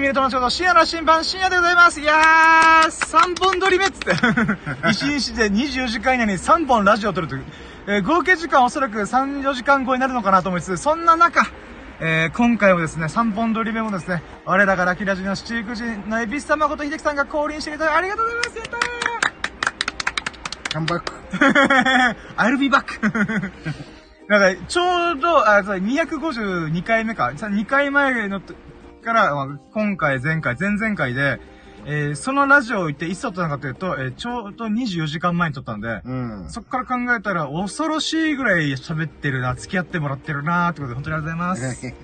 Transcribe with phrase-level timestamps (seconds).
[0.00, 2.00] 見る友達こと深夜の審判深夜でございます。
[2.00, 4.12] いやー、3本撮り目っつって。
[4.90, 7.44] 一日で24時間以内に3本ラジオを撮るという。
[7.86, 11.46] えー合計時間おそらく3、4時間超えになるのかなと思いつつ、そんな中、
[12.00, 18.56] えー今回もですね、3本撮り目もですね、我らがラッキーラジオの七福神のエビス様こと秀樹さんが降臨してくれてありがとうございます。
[18.58, 21.12] やったーカムバック。
[22.36, 23.00] I'll be back!
[24.28, 27.32] なんか、ちょうど、あ、そう252回目か。
[27.34, 28.52] 2回前のと
[29.08, 31.40] から、まあ今回、前回、前々回で、
[31.86, 36.50] えーそのラジオを行っていつ撮ったのかというと、えーちょうど24時間前に撮ったんで、うん。
[36.50, 41.86] そっから考えたら恐ろしいぐらい喋ってるな、付き合ってもらってるな、ってことで本当にありがとうございます。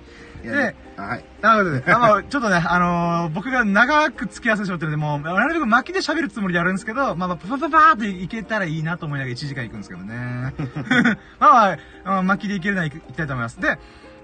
[0.43, 1.25] いやはい。
[1.41, 10.15] なので、あの、ちょっとね、あのー僕が長く付き合わせてしまってるんで、もう、なるべく巻きで喋るつもりでやるんですけど、まあまあ、パパパパーっていけたらいいなと思いながら1時間行くんですけどね。
[11.39, 13.59] まあまああの、巻きでいけるなら行きたいと思います。
[13.59, 13.79] で、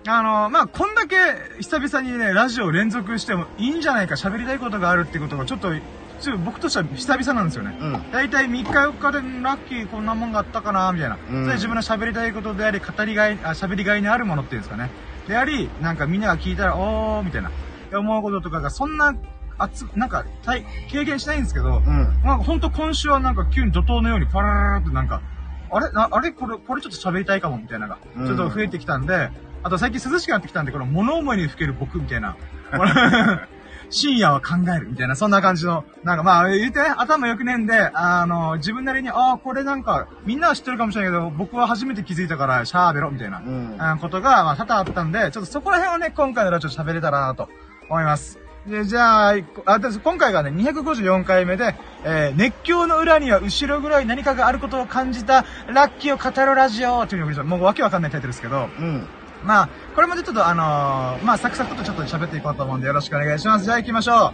[0.08, 1.16] あのーまあ、こんだけ
[1.60, 7.78] 久々にね、ラジオを連続してもいいんじゃないか、喋りたいことがあるっていうことが、ちょっと、ちょっと僕としては久々なんですよね。
[7.80, 8.12] うん。
[8.12, 11.18] 大体3日4日でラッキーこんなもんがあったかなみたいな。
[11.32, 14.90] うんそれ自分の喋りたいことであり、語りがい、あ、喋りがいのあるものっていうんですかね。
[15.28, 17.52] であり、なんかみんなが聞いたら、おー、みたいな。
[17.94, 19.14] 思うこととかがそんな、
[19.60, 21.86] 熱く、なんか、体、経験しないんですけど、うん。
[21.86, 25.22] なんかほんと今週はなんか急に怒涛のようにパラララってなんか、
[25.70, 25.92] あれ？
[25.92, 26.32] なあれ？
[26.32, 29.30] これ、これちょっと喋りたいかもみたいなのが、うんちょっと増えてきたんで、
[29.64, 32.36] あと最近涼しくなってきたんで、この物思いにふける僕みたいな。
[33.92, 47.50] 深夜は考えるみたいな、そんな感じの、なんかまあ言ってね、頭良くねえんで、あの、自分なりに、ああ、これなんか、みんなは知ってるかもしれないけど、僕は初めて気づいたから、シャーベロみたいな、うんあことが、まあ多々あったんで、ちょっとそこら辺をね、今回のラジオ喋れたらなと
[47.90, 48.40] 思います。
[48.66, 51.76] で、じゃあ、あ、で今回がね、254回目で、
[52.06, 59.08] えー、熱狂の裏には後ろぐらい何かがあることを感じた、ラッキーを語るラジオというふうに、もうわけわかんないタイトルですけど、うん。
[59.44, 63.66] まあ、これもちょっとあのーまあ、サクサクとちょっと喋っていこうと思うんでよろしくお願いします。
[63.66, 64.34] じゃあ行きましょ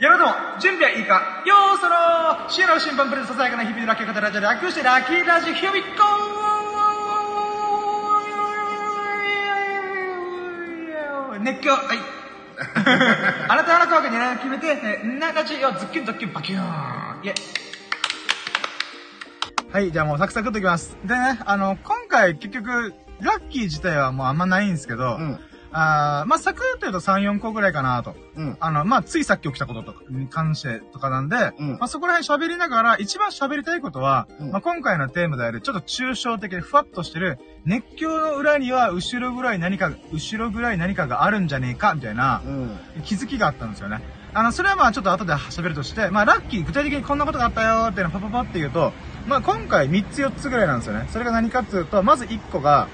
[0.00, 0.02] う。
[0.02, 1.42] やろうとも、準備はいいか？
[1.46, 11.98] よーそろーシエラの審判プレゼントささやかな日々のラッキーを語るラジオで略してラッキーラジオ、ヒュービッコー熱狂、はい。
[13.48, 17.34] あなたの効果に狙いを決めて、えー、なラジオ、ズッキュンドッキュン、バキューンイェイ
[19.72, 20.96] はい、じゃあもうサクサクっといきます。
[21.04, 25.38] でね、あの、今回結局、ラッキー自体はもうあんまないんですけど、うん。
[25.72, 28.14] あーまあ、サクッと言うと3、4個ぐらいかなと。
[28.36, 28.56] うん。
[28.60, 42.78] あの、まあ、ついさっき起きたこととかに関してとかなんで、うんまあ、そこら辺喋りながら、一番喋りたいことは、うんまあ、今回のテーマである、ちょっと抽象的でふわっとしてる、熱狂の裏には後ろぐらい何か、後ろぐらい何かがあるんじゃねえか、みたいな、うん。
[43.04, 44.00] 気づきがあったんですよね。
[44.32, 48.92] あの、それはまあちょっと後で喋るとして、まあラッキー、具体的にこんなことがあったよーっていうのをパパパって言うと、
[49.26, 51.06] まあ今回3つ4つぐらいなんですよね。
[51.10, 52.88] それが何かっていうと、まず1個が、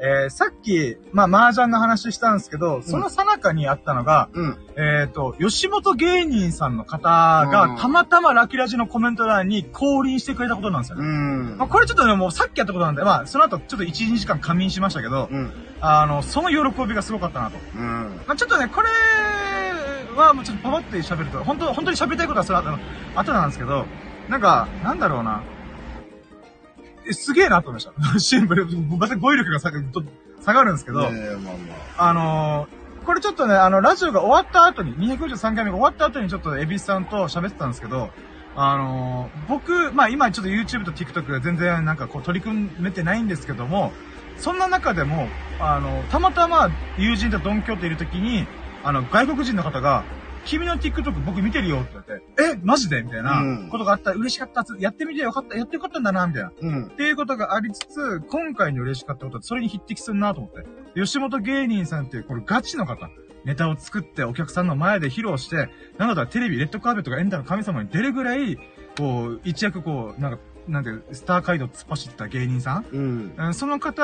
[0.00, 4.56] えー、さっき、まあ麻雀の話したんですけど、その最中にあったのが、うん。
[4.76, 7.08] えっ、と、吉本芸人さんの方
[7.46, 11.08] がうん、たまたまラキラジのコメント欄に降臨してくれたことなんですようね。
[11.08, 11.68] んまあ、。
[11.68, 15.52] これちょっとね、もうさっきやったことなんで、まあ、その後ちょっと1、2時間仮眠しましたけど、うん。
[15.80, 17.58] あの、その喜びがすごかったなと。
[17.76, 18.20] うん。
[18.26, 18.88] まあ、ちょっとね、これ
[20.16, 22.78] はもうちょっとパパって喋ると、本当本当に喋りたいことはそれはあの
[23.16, 23.84] 後なんですけど、
[24.28, 25.42] なんか、なんだろうな。
[27.08, 28.18] えすげえなと思いました。
[28.20, 28.66] シンプル。
[28.98, 30.02] また語彙力が下がると
[30.42, 31.54] 下がるんですけど、いやいやまあ
[31.98, 38.10] まあのーこれちょっとね、あの、ラジオが終わった後に、253回目が終わった後にちょっとエビスさんと喋ってたんですけど、
[38.54, 43.92] あのー僕、まあ今ちょっと YouTube と TikTok で全然なんかこう取り組めてないんですけども、
[44.36, 45.26] そんな中でも、
[45.58, 48.46] あの、たまたま友人とドンキョーといる時に、
[48.84, 50.04] あの、外国人の方が、
[50.44, 52.22] 君の TikTok 僕見てるよって言って、
[52.56, 53.02] え、マジで？
[53.02, 56.52] みたいなうんことがあった、嬉しかった、やってみてよかった、やってよかったんだな、みたいな。
[56.60, 56.84] うん。
[56.86, 60.66] っていうことがありつつ、今回の嬉しかったことはそれに匹敵するなと思って。
[60.94, 63.10] 吉本芸人さんっていう、これガチの方。
[63.44, 68.58] ネタを作ってお客さんの前で披露して、なんだったらテレビ、レッドカーペットがエンタの神様に出るぐらい、
[68.98, 70.38] こう、一躍こう、なんか、
[70.68, 72.84] なんていう、スター街道突っ走った芸人さん？
[72.92, 73.32] うん。
[73.36, 74.02] うんその方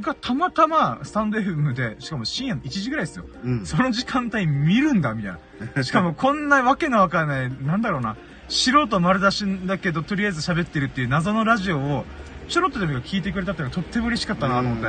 [0.00, 3.24] がたまたまスタンド FM で、しかも深夜の1時ぐらいですよ。
[3.44, 3.66] うん。
[3.66, 5.32] その時間帯見るんだ、みたい
[5.76, 5.82] な。
[5.84, 8.16] しかもこんなわけのわかんない、なんだろうな、
[8.48, 12.04] 素人丸出しだけど、とりあえず喋ってるっていう謎のラジオを、
[12.48, 14.82] ちょろっとでも聞いてくれたっていうのがとっても嬉しかったなと思って。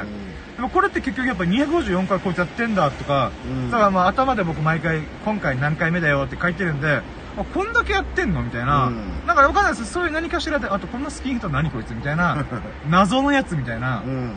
[0.56, 7.02] でもこれって結局やっぱ254回こいつやってんだとか、うんだからまあ頭で僕毎回、今回何回目だよって書いてるんで、
[7.38, 8.88] あ、こんだけやってんのみたいな。
[8.88, 12.46] うんなんかわかんないですそういう何かしらで、あとこんなスキンヘッド何こいつみたいな、
[12.90, 14.02] 謎のやつみたいな。
[14.06, 14.32] うん。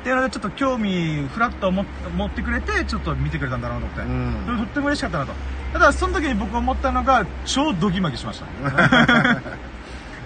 [0.00, 1.84] っていうのでちょっと興味、フラッと持
[2.16, 4.00] 持ってくれて、ちょっと見てくれたんだなと思って。
[4.00, 5.32] うんそれとっても嬉しかったなと。
[5.72, 8.46] ただ、その時に僕思ったのが、超ドギマギしました。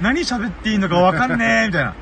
[0.00, 1.94] 何喋っていいのかわかんねえ、みたいな。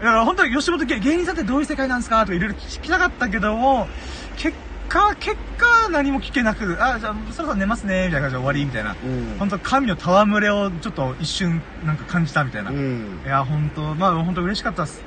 [0.00, 3.88] だから本当に吉本芸芸人さんってどういう世界なんですかとかいろいろ聞きたかったけども、
[4.36, 4.56] 結
[4.94, 8.92] 果、結果何も聞けなく、あ、じゃあそろそろ寝ますね、みたいな感じで終わり、みたいな。
[8.92, 9.36] うん。
[9.38, 12.70] 本当神の戯れをちょっと一瞬なんか感じたみたいな。
[12.70, 13.20] いうん。
[13.26, 15.02] や、本当まあ本当嬉しかったっす。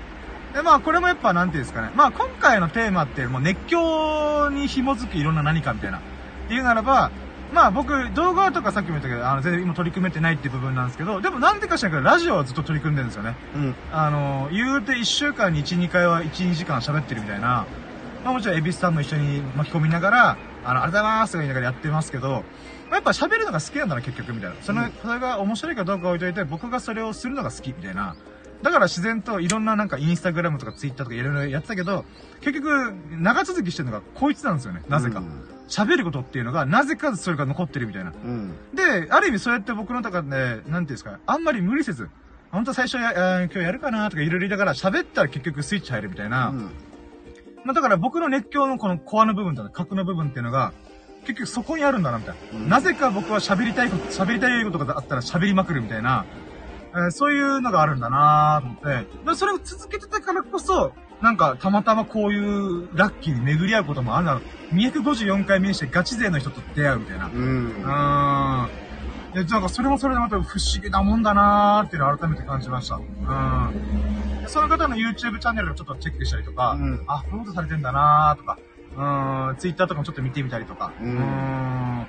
[0.53, 1.91] で、まあこれもやっぱなんていうんですかね。
[1.95, 5.97] まあ今回のテーマってもう熱狂に紐づくいろんな何かみたいな。
[5.99, 6.01] っ
[6.47, 7.11] ていうならば、
[7.53, 13.35] まあ僕動画とかさっきも言ったけど、あの全然今取り組めてないっていう部分なんですけど、でもなんでか知らけどラジオはずっと取り組んでるんですよね。
[13.55, 13.75] うん。
[13.93, 17.65] あの、言うて1週間に1、2回は1、2時間喋ってるみたいな。
[18.27, 22.37] まあもちろん、エビスさんも一緒に巻き込みながら、あの、ありがとうございますとか言いながらやってますけど、ま
[22.91, 24.55] あやっぱ喋るのが好きなんだな、結局、みたいな。
[24.61, 28.17] その、うんそれが面白いかどうか置いといて、僕がそれをするのが好き、みたいな。
[28.61, 32.03] だから自然といろんななんかインスタグラムとかツイッターとかいろいろやってたけど、
[32.41, 34.83] 結局、長続きしてるのがこいつなんですよね。
[34.89, 35.21] なぜかう。
[35.21, 35.25] ん
[35.69, 38.11] 喋ることっていうのが、なぜかそれが残ってるみたいな。
[38.11, 38.53] うん。
[38.73, 42.09] で、ある意味そうやって僕の中で、なんていうんですか、あんまり無理せず、
[42.51, 46.49] 本当最初や、あー今日やるかなとかいろいろ言いながら喋ったら結局スイッチ入るみたいな。
[46.49, 46.69] うん。
[47.67, 50.71] まあだから僕の熱狂のこのコアの部分とか核の部分っていうのが、
[51.25, 52.59] 結局そこにあるんだなみたいな。
[52.59, 56.25] うんなぜか僕は喋りたいこと、喋りたいことがあったら喋りまくるみたいな、
[56.93, 64.39] えーそういうのがあるんだなと思って、でそれを続けてたからこそ、なんかたまたまこういうラッキーに巡り合うこともあるんだろ
[64.71, 64.75] う。
[64.75, 67.25] 254回目にしてガチ勢の人と出会うみたいな。
[67.25, 67.33] うん。
[67.33, 68.69] うーん。
[69.37, 72.95] で、なんかそれもそれでまた不思議なもんだなーっていうのを改めて感じました。
[72.95, 74.41] うん。
[74.41, 78.57] でその方の YouTube チャンネルをちょっとチェックしたりとか、うんあ、こういうことされてんだなーとか、
[79.49, 80.91] うん、Twitter とかもちょっと見てみたりとか。
[80.99, 82.07] うんん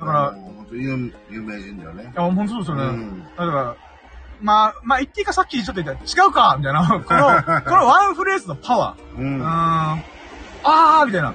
[0.00, 2.12] だから、い本当有有名人だよね。
[2.16, 2.82] や、ほんとそうですよね。
[2.82, 3.22] うん。
[3.22, 3.76] だから、
[4.40, 6.82] まあ、まあ言っていいかさっきちょっと言った違うかみたいな。
[6.90, 7.02] この、
[7.62, 9.18] このワンフレーズのパワー。
[9.18, 9.22] う。
[9.22, 9.42] うんん。
[9.44, 11.32] あーみたいな。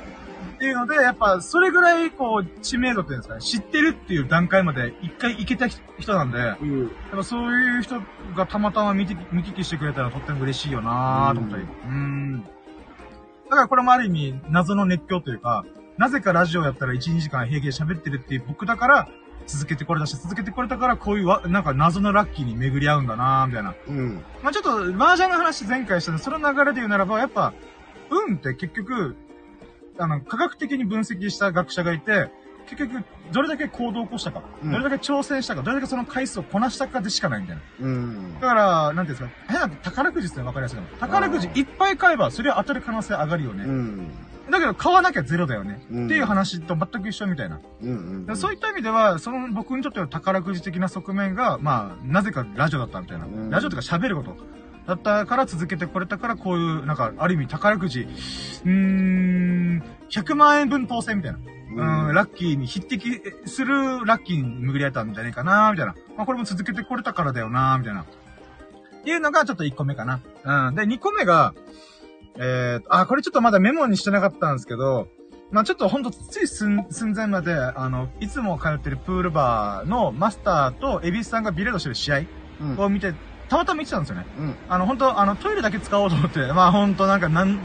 [0.61, 6.91] っていうので、やっぱ、それぐらい、こう、知名度っていうんですかね、知ってるっていう段階まで一回行けた人なんで、やっうん。
[7.11, 7.99] ぱそういう人
[8.35, 11.63] がたまたま見て、見聞きしてくれたらとっても嬉しいよなーと思ったり。
[11.63, 12.43] うん。
[12.43, 12.49] だ
[13.49, 15.65] からこれもある意味、謎の熱狂というか、
[15.97, 19.09] なぜかラジオやったら1、2時間平気で喋ってるっていう僕だから、
[19.47, 23.73] 続けてこれたし、続けてこれたから、こういうわ、なんか謎のラッキーに巡り合うんだなーみたいな。
[23.87, 24.23] うん。
[24.43, 27.51] まあちょっと、麻雀の話前回したんで、その流れで言うならば、やっぱ、
[28.11, 29.15] 運って結局、
[29.97, 32.29] あの、科学的に分析した学者がいて、
[32.67, 37.61] 結局、どれだけ行動を起こしたか、うんどれだけ挑戦したか、どれだけその回数をこなしたかでしかないみたいな。
[37.81, 38.33] うん。
[38.35, 40.87] だから、なんていうんですか、変な宝くじってわかりやすいかな。
[40.99, 43.63] 宝くじいっぱい買えば、それは当たる可能性上がるよね。
[43.65, 44.11] うん。
[44.49, 45.81] だけど、買わなきゃゼロだよね。
[45.91, 47.59] うんっていう話と全く一緒みたいな。
[47.81, 48.25] うん。
[48.27, 48.37] うん。
[48.37, 53.25] そういった意味では、その僕にとっての宝くじ的な側面が、まあ、なぜかラジオだったみたいな。
[53.25, 54.35] うんラジオとか喋ること。
[54.87, 61.39] だったから続けてこれたから、こういう、なんか、ある意味宝くじ、うーん、100万円分当選みたいな。
[61.73, 65.95] うん、うんラッキーに匹敵するラッキーに巡り合えたんじゃねえかな、みたいな。
[66.17, 68.01] まあ、これも続けてこれたからだよな、みたいな。
[68.01, 70.19] っていうのがちょっと1個目かな。
[70.67, 70.75] うん。
[70.75, 71.53] で、2個目が、
[72.37, 75.07] えーと、あ、これちょっとまだメモにしてなかったんですけど、
[75.51, 82.19] まあちょっとほんとつい寸寸前まで、あの、いつも通ってるプールバーのマスターとエビスさんがビレードしてる試合
[82.61, 82.79] うん。
[82.79, 83.13] を見て、
[83.51, 84.25] たまたま見てたんですよね。
[84.39, 84.55] うん。
[84.69, 87.59] あの、本当あの、トイレだけ使おうと思って、まあ本当なんか、なん、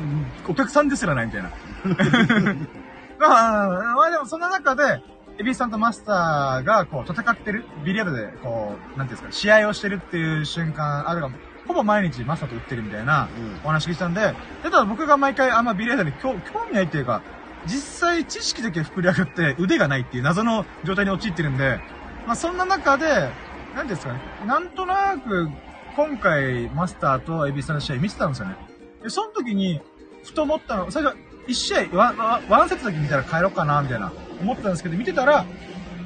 [0.48, 1.50] お客さんですらないみたいな。
[3.20, 5.00] まあ、まあでもその中で、
[5.38, 11.36] エビスさんとマスターが、こう、戦ってる、ビリヤードで、こう、なんていうんですか、試合をしてるっていう瞬間、あるかも、
[11.68, 13.28] ほぼ毎日マスターと打ってるみたいな、
[13.62, 14.34] お話聞いたんで、で
[14.64, 17.22] ただ僕が毎回あんまビリヤードに興興味ないっていうか、
[17.66, 21.78] 実際知識だけ膨れ上がって腕がないっていう謎の状態に陥ってるんで、
[22.26, 23.30] まあそんな中で、なんて
[23.78, 25.50] いうんですかね、なんとなく、
[25.96, 28.56] 今回マスターとエビスさんの試合見てたんですよね。
[29.02, 29.80] で、その時に、
[30.22, 31.16] ふと思ったの、最初、
[31.48, 34.12] 一試合、ワン、ワンセットだけ見たら帰ろうかな、みたいな、
[34.42, 35.46] 思ってたんですけど、見てたら、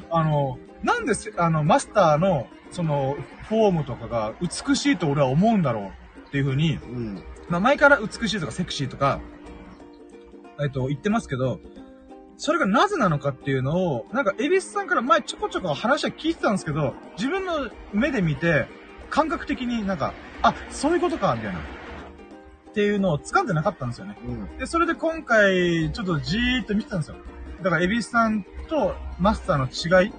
[0.09, 3.17] あの、なんでせ、あの、マスターの、その、
[3.49, 5.91] フォームとかが美しいと俺は思うんだろ
[6.25, 7.23] うっていう風に、うん。
[7.49, 9.19] まあ前から美しいとかセクシーとか、
[10.61, 11.59] えっと、言ってますけど、
[12.37, 18.67] それがなぜなのかっていうのを、なんか、エビスさんから前ちょこちょこ話は聞いてたんですけど、自分の目で見て、
[19.11, 21.59] 感覚的になんか、あ、そういうことか、みたいな。
[21.59, 24.17] っていうのを掴んでなかったんですよね。
[24.25, 24.57] うん。
[24.57, 27.17] で、それで今回、ちょっとじーっと見てたんですよ。
[27.61, 30.13] だから、エビスさんとマスターの違いっ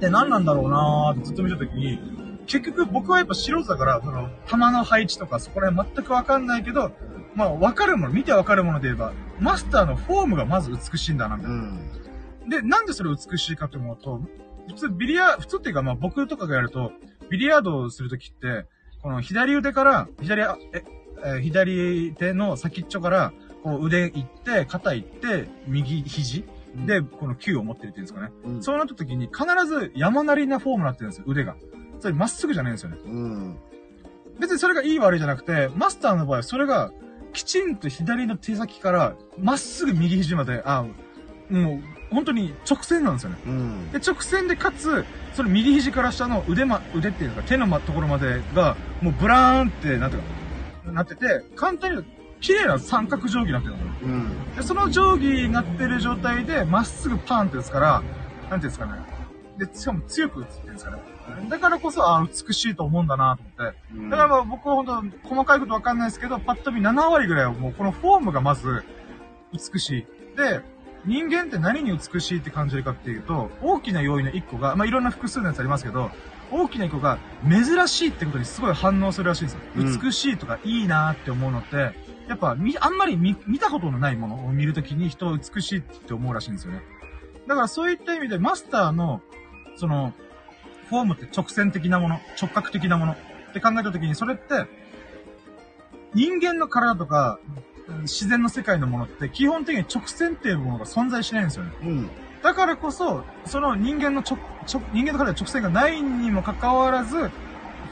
[0.00, 2.00] て何なんだろうなーってずっと見たときに、
[2.46, 6.92] 結局僕はやっぱ素人だから、その、弾の配置とかそこら辺全くわかんないけど、
[7.34, 11.58] まあ、わかるもの、見てわかるもので言えば、マスターのフォームがまず美しいんだな、みたいな。
[11.58, 11.60] う
[12.46, 12.48] ん。
[12.48, 14.22] で、なんでそれ美しいかと思うと、
[14.68, 16.92] 普通ビリヤ、普通っていうかまあ僕とかがやると、
[17.30, 18.66] ビリヤードをするときって、
[19.02, 20.84] この左腕から、左、あえ、
[21.24, 26.44] えー左手の先っちょから、こう腕行って、肩行って、右肘
[26.86, 28.32] で、この球を持ってるっていうんですかね。
[28.44, 28.62] うん。
[28.62, 31.56] そうなった時に必ず山なりなフォームになってるんですよ、腕が。
[32.00, 32.98] それまっすぐじゃないんですよね。
[33.04, 33.56] うん。
[34.38, 36.92] 別にそれがいい悪いじゃなくて、マスターの場合はそれが
[37.32, 40.84] きちんと左の手先から、まっすぐ右肘まで、あ、
[41.50, 43.36] もう、本当に直線なんですよね。
[43.46, 43.92] うん。
[43.92, 50.16] で、直線でかつ、その右肘から下の腕ま、腕っていうか手のまところまでが、もうブラーンって、なんて
[50.92, 52.04] なってて、簡単に
[52.40, 53.82] 綺麗な三角定規になってるの。
[54.02, 54.54] うん。
[54.54, 58.92] で、その定規になってる状態で、まっすぐパーンって打つから、なんていうんですかね。
[59.58, 60.98] で、しかも強く打つっていうんですかね。
[61.48, 63.78] だからこそ、あ美しいと思うんだなと思って。
[63.94, 68.84] うんだからまあ僕は本当細かいことわかんないですけど、パッと見7割ぐらいはもうこのフォームがまず
[69.52, 70.06] 美しい。
[70.36, 70.60] で、
[71.06, 76.10] 人間って何に美しいって感じるかっていうと、大きな要因の1個が、まあいろんな複数のやつありますけど、
[76.50, 79.60] 大きな1個が珍しいってことにすごい反応するらしいんですよ。
[79.76, 81.92] うん美しいとかいいなって思うのって、
[82.28, 86.82] やっぱみ、あんまり見見たことのないものを見るときに人を美しいって思うらしいんですよね。
[87.46, 89.22] だからそういった意味でマスターの、
[89.76, 90.12] その、
[90.88, 93.16] フォームって直線的なもの、直角的なものっ
[93.52, 94.66] て考えたときに、それって、
[96.14, 101.72] 人間の体とか、うん自然の世界のものって基本的に直線っていうものが存在しないんですよね。
[101.82, 102.10] うん。
[102.42, 104.38] だからこそ、その人間の直、
[104.72, 107.30] 直、人間の体で直線がないにもかかわらず、フ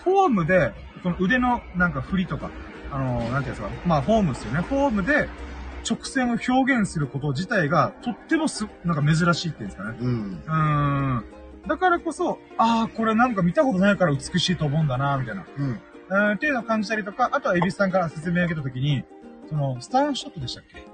[0.06, 0.72] ォームで、
[1.02, 2.50] この腕のなんか振りとか、
[2.90, 4.60] あのーなんていうんですか、まあフォームですよね。
[4.62, 5.28] フォームで
[5.88, 9.98] 直線を表現すること自体がとってもす、なんか珍しいっていうんですかね。
[10.00, 10.42] うん。
[10.46, 10.54] うー
[11.20, 11.24] ん。
[11.66, 15.44] だからこそ、ああ、これなんか見たことないから美しいと思うんだな、みたいな。
[15.56, 19.04] うん、っていうのを感じたりとか、あとはエビスさんから説明を受けたときに、
[19.48, 20.84] その、スタンショットでしたっけ？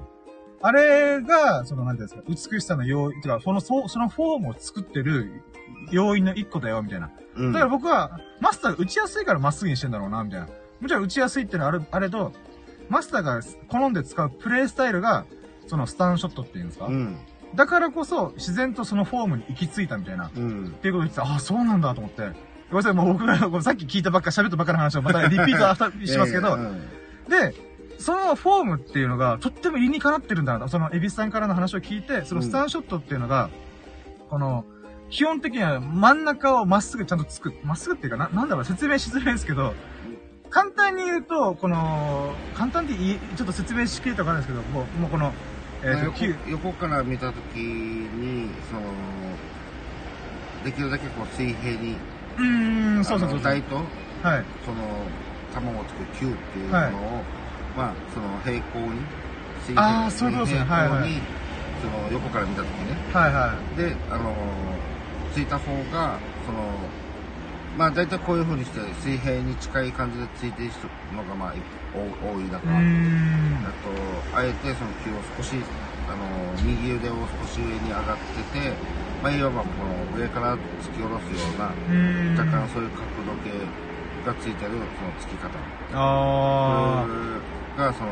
[0.62, 5.42] あれが、その、なんていうんですか、美しさの要因、てか、その、そそのフォームを作ってる
[5.90, 7.10] 要因の一個だよ、みたいな。
[7.36, 7.52] うん。
[7.52, 10.48] だから僕は、マスターが打ちやすいからまっすぐにしてんだろうな、みたいな。
[10.80, 12.32] もちろん打ちやすいってのはある、あれど、
[12.90, 15.24] マスターが好んで使うプレイスタイルが、
[15.66, 17.16] そのスタンショットっていうんですか、うん。
[17.54, 20.30] だからこそ、自然とそのフォームに行き着いたみたいな。
[20.36, 20.66] うん。
[20.66, 22.22] っていうことを言ってた、ああ、そうなんだと思って。
[22.22, 22.32] ごめ
[22.74, 26.80] んなさい、もう僕がさっき聞いたばっか、喋ったばっかの話をまたリピートしますけど、う ん
[27.28, 27.54] で、
[28.00, 33.50] そのフォームっていうのが、とっても理にかなってるんだなと、その、エビスさんからの話を聞いて、そのスタンショットっていうのが、
[34.30, 34.64] この、
[35.10, 39.74] 基本的には真ん中をまっすぐちゃんとつく、まっすぐっていうかな、なんだろう、説明しづらいですけど、
[40.48, 45.32] 簡単に言うと、この、簡単でいい、ちょっと説明しきれたかんないですけど、もう、もうこの、
[45.82, 48.82] えっ、と、横横から見たときに、その、
[50.64, 51.96] できるだけこう水平に、
[52.38, 53.84] うーん、そうそうそう台と、はい。
[54.64, 55.06] その、
[55.54, 57.22] 卵をつく球っていうものを、
[57.76, 59.00] まあ、その平行に、
[59.66, 61.40] 水あーそういうことですね平行に、はいはい
[61.80, 62.92] その横から見たときね。
[63.12, 64.36] はいはで、あの
[65.32, 66.60] ついた方が、その、
[67.78, 70.72] まあ大体こういう風にして水平に近い感じでついている
[71.16, 71.62] のがまあい
[71.96, 72.60] 多多い中。
[72.60, 75.56] あと、あえてその球を少し、
[76.04, 78.18] あの右腕を少し上に上がっ
[78.52, 78.76] てて、
[79.22, 79.68] まあいわばこ
[80.12, 81.72] の上から突き下ろすような。
[82.36, 83.56] 若干そういう角度計
[84.26, 85.48] がついてるその突き方。
[85.94, 87.06] あ
[87.76, 88.10] がその、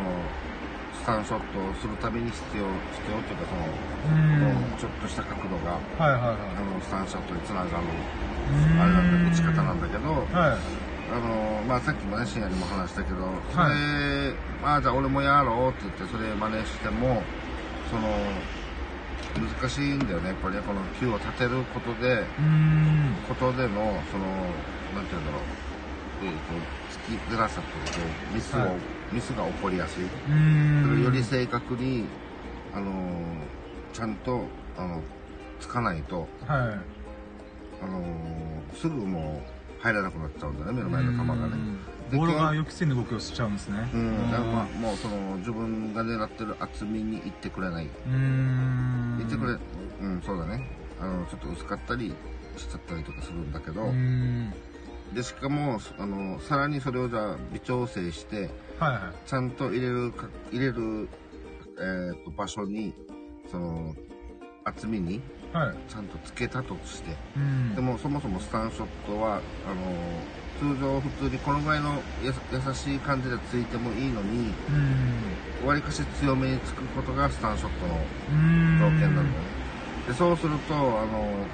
[0.94, 2.66] スタンショットをするために必要、
[3.00, 3.88] 必要というかその。
[4.76, 6.38] ちょっとした角度が、はいはいはい。
[6.56, 7.70] あの、スタンショットにつながる、
[8.78, 10.88] あれなんだ、打ち方なんだけど、はい。
[11.08, 17.22] あの、まあ、さっきもね、深夜にも話したけど、それ、まあ、じゃあ俺もやろうって言って、それ真似しても、
[17.90, 18.02] その、
[19.38, 22.24] 難しいんだよね、やっぱりね、この球を立てることで。
[23.26, 24.26] ことでの、その、
[24.92, 26.52] なんていうんだろう、えっ、と、
[26.92, 30.04] 突きづらさというか、ミスを、はいミスが起こりやすい。
[31.02, 32.04] より正確に、
[32.74, 32.92] あの
[33.92, 34.44] ちゃんと、
[34.76, 35.02] あの、
[35.60, 36.78] つかないと、はい。
[37.80, 38.02] あの
[38.74, 39.40] すぐも
[39.78, 41.32] う入らなくなっちゃうんだね、目の前の球がね。
[42.12, 42.18] うん。
[42.18, 43.88] ボールが予期せぬ動きをしちゃうんですね。
[43.92, 47.86] うん、だからまあもうその自分が狙ってる厚みに行ってくれない。
[47.86, 49.18] うーん。
[49.20, 49.58] 行ってくれ、
[50.00, 50.64] うん、そうだね。
[51.00, 52.14] あの、ちょっと薄かったり
[52.56, 53.92] しちゃったりとかするんだけど。
[55.14, 58.50] で、しかも、あの、さらにそれをじゃあ微調整して。
[59.26, 61.08] ちゃんと入れるか、入れる、
[61.78, 62.94] えっ、と、場所に、
[63.50, 63.94] その、
[64.64, 65.20] 厚みに
[65.52, 65.76] はい。
[65.90, 67.75] ちゃんとつけたとして、うん。
[67.75, 74.52] でもそもそもスタンショットは、あの、通常普通にこのぐらいのやさ優しい感じでついてもいいのに、
[75.62, 75.66] うん。
[75.66, 77.94] わりかし強めにつくことがスタンショットの。
[78.78, 79.30] 条件なんだよね。
[80.06, 81.47] で、そうすると、あの、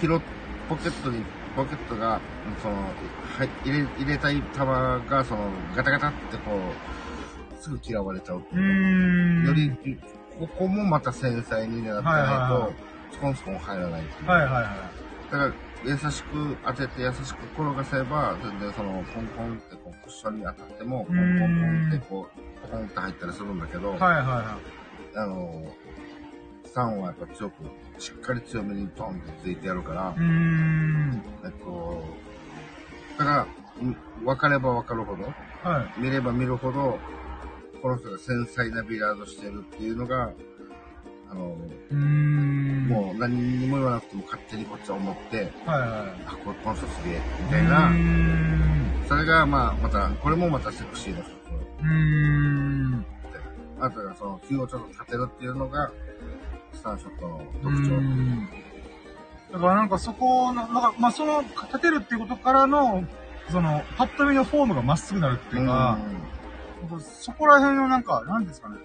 [0.00, 0.20] 拾っ
[0.68, 2.20] ポケットに、ポケットが、
[2.62, 9.46] その、はい、入れ、入れたい球が、その、ガタガタってこう、すぐ嫌われちゃうってういう。
[9.46, 9.98] より、
[10.38, 12.72] ここもまた繊細に狙ってないは
[13.10, 14.28] と、スコンスコン入らないっていう。
[14.28, 15.32] はいはいはい。
[15.32, 15.52] だから、
[15.84, 24.58] 優しく当てて優しく転がせば、全然その、コンコンってこう、クッションに当たっても、コンコンコンってこう、ポコンって入ったりするんだけど、はいはいは
[25.16, 25.64] あの、
[26.74, 27.54] 3はやっぱ強く、
[28.02, 30.18] しっかり強めにドンってついてやるからい。
[30.18, 31.22] う、ーん。
[31.44, 32.02] えっと、
[33.16, 33.46] だか
[33.80, 35.22] ら、ん分かれば分かるほど、
[35.62, 36.00] はい。
[36.00, 36.98] 見れば見るほど、
[37.80, 40.32] この人が繊細なビリヤードしてるっていうのが、
[41.30, 41.56] あの。
[42.88, 45.90] もう何にも言わなくても勝手にこっちは思って、はいはい。
[46.26, 47.92] あ、ここの人すげえ、みたいうな。
[49.08, 53.06] それがまあ、また、これもまたセクシーな人うーん。
[53.80, 55.92] あとはその、球をちょっと立てるっていうのが、
[56.82, 58.00] スタンショットのう特徴。
[58.00, 58.48] ん
[59.52, 63.04] だからなんかそこの、なんか、まあ、その、立てるっていうことからの、
[63.50, 65.98] その、パッと見のフォームがまっすぐなるっていうか、
[66.98, 68.78] そこら辺のなんか、なんですかね。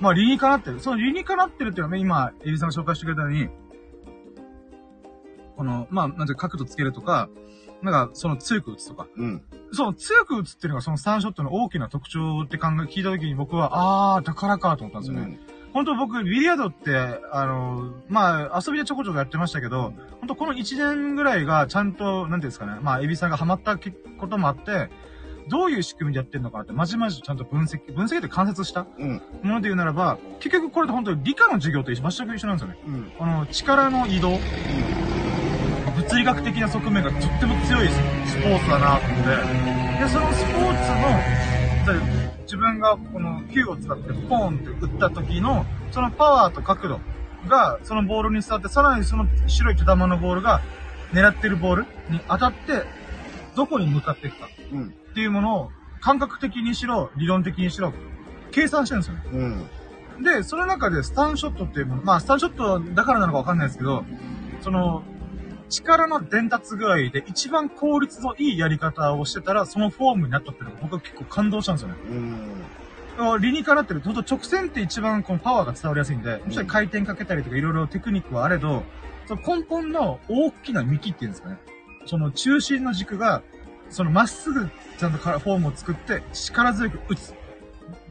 [0.00, 0.80] まあ、理にかなってる。
[0.80, 3.48] その理にかなってるっていうのはね、今、エビさんが紹介してくれたように、
[5.56, 7.28] この、まあ、なんて角度つけるとか、
[7.82, 9.08] なんか、その強く打つとか。
[9.16, 9.26] うん。
[9.26, 9.42] うん。
[9.72, 15.38] その強く打つっていうのがそのスタンショットの大きな特徴って考え、聞いたときに僕は、あー、だからかと思ったんですよね。
[15.72, 16.96] 本当僕、ビリヤードって、
[17.32, 24.90] あの、まあ、遊びでちょこちょこやってましたけど、本当この1年ぐらいがちゃんと、なんていうんですかね、まあ、エビさんがハマったこともあって、
[25.48, 29.22] どういう仕組みでやってるのかなって、まじまじとちゃんと分析、分析って観察したうん。
[29.42, 32.78] もので言うならば、結局これって本当に理科の授業と全く一緒なんですよね。
[32.86, 33.12] うん。
[33.18, 34.38] この力の移動、
[35.96, 40.74] 物理学的な側面がとっても強いスポーツだなと思って、で、そのスポー
[41.84, 42.21] ツの、で
[42.52, 47.00] 自分がこの球を使ってポーンって打った時の、そのパワーと角度
[47.48, 50.60] が、そのボールに伝わって、さらにその白い毛玉のボールが、
[51.14, 52.84] 狙ってるボールに当たって、
[53.56, 54.88] どこに向かっていくかうん。
[54.88, 55.70] っていうものを、
[56.02, 57.94] 感覚的にしろ、理論的にしろ、
[58.50, 59.68] 計算してるんですよね。
[60.18, 60.22] うん。
[60.22, 64.04] で、その中でスタンショットっていうもの、まあ、スタンショットだからなのかわかんないですけど、
[64.60, 65.04] その、
[65.72, 71.94] 力の伝達具合で一番効率のいいやり方をしてたら、そのフォームになったっていうのが僕は結構感動したんですよね。
[73.18, 73.40] うん。
[73.40, 74.00] 理にかなってる。
[74.00, 78.84] ほんと直線って一番このパワーが伝わりやすいんで、もちろん回転かけたりとかいろいろテクニックはあれど、
[79.26, 81.56] その根本の大きな幹っていうんですかね。
[82.06, 83.42] その中心の軸が、
[83.88, 87.32] そのまっすぐちゃんとかフォームを作って力強く打つ。
[87.32, 87.34] っ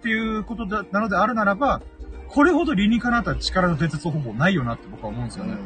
[0.01, 1.81] ていうことだなのであるならば、
[2.27, 5.57] これほど理にかなった力の伝達方法ないよなって僕は思うんですよね。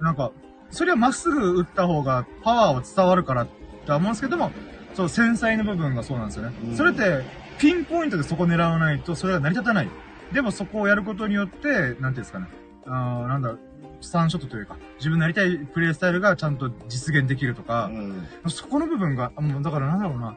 [0.00, 0.32] なんか、
[0.70, 3.48] それはまっすぐ打った方がパワーは伝わるからっ
[3.86, 4.50] て思うんですけども、
[4.94, 6.56] そう、繊細な部分がそうなんですよね。
[6.64, 7.24] うんそれって、
[7.58, 9.88] ピンポイントでそこ狙わないと、それが成り立たない。
[10.32, 12.46] でもそこをやることによって、なんていうんですかね。
[12.86, 13.58] あーなんだろう、
[14.00, 18.26] スタンショットというか、自分のやりたいプレイスタイルがちゃんと実現できるとかう、ん。
[18.48, 20.36] そこの部分が、もうだからなんだろうな、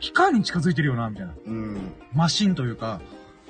[0.00, 1.34] 機械に近づいてるよな、みたいな。
[1.46, 1.92] うん。
[2.14, 3.00] マシンというか、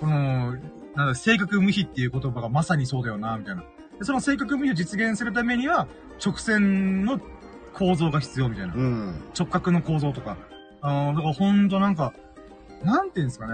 [0.01, 0.55] この、
[0.95, 3.62] なんだ、正確無比っていう言葉がまさにそうだよな、みたいな。
[3.99, 5.87] でその正確無比を実現するためには、
[6.24, 7.20] 直線の
[7.72, 8.74] 構造が必要みたいな。
[8.74, 9.24] うん。
[9.38, 10.37] 直角の構造とか。
[10.81, 12.14] あの、だからほんとなんか、
[12.83, 13.52] なんていうんですかね。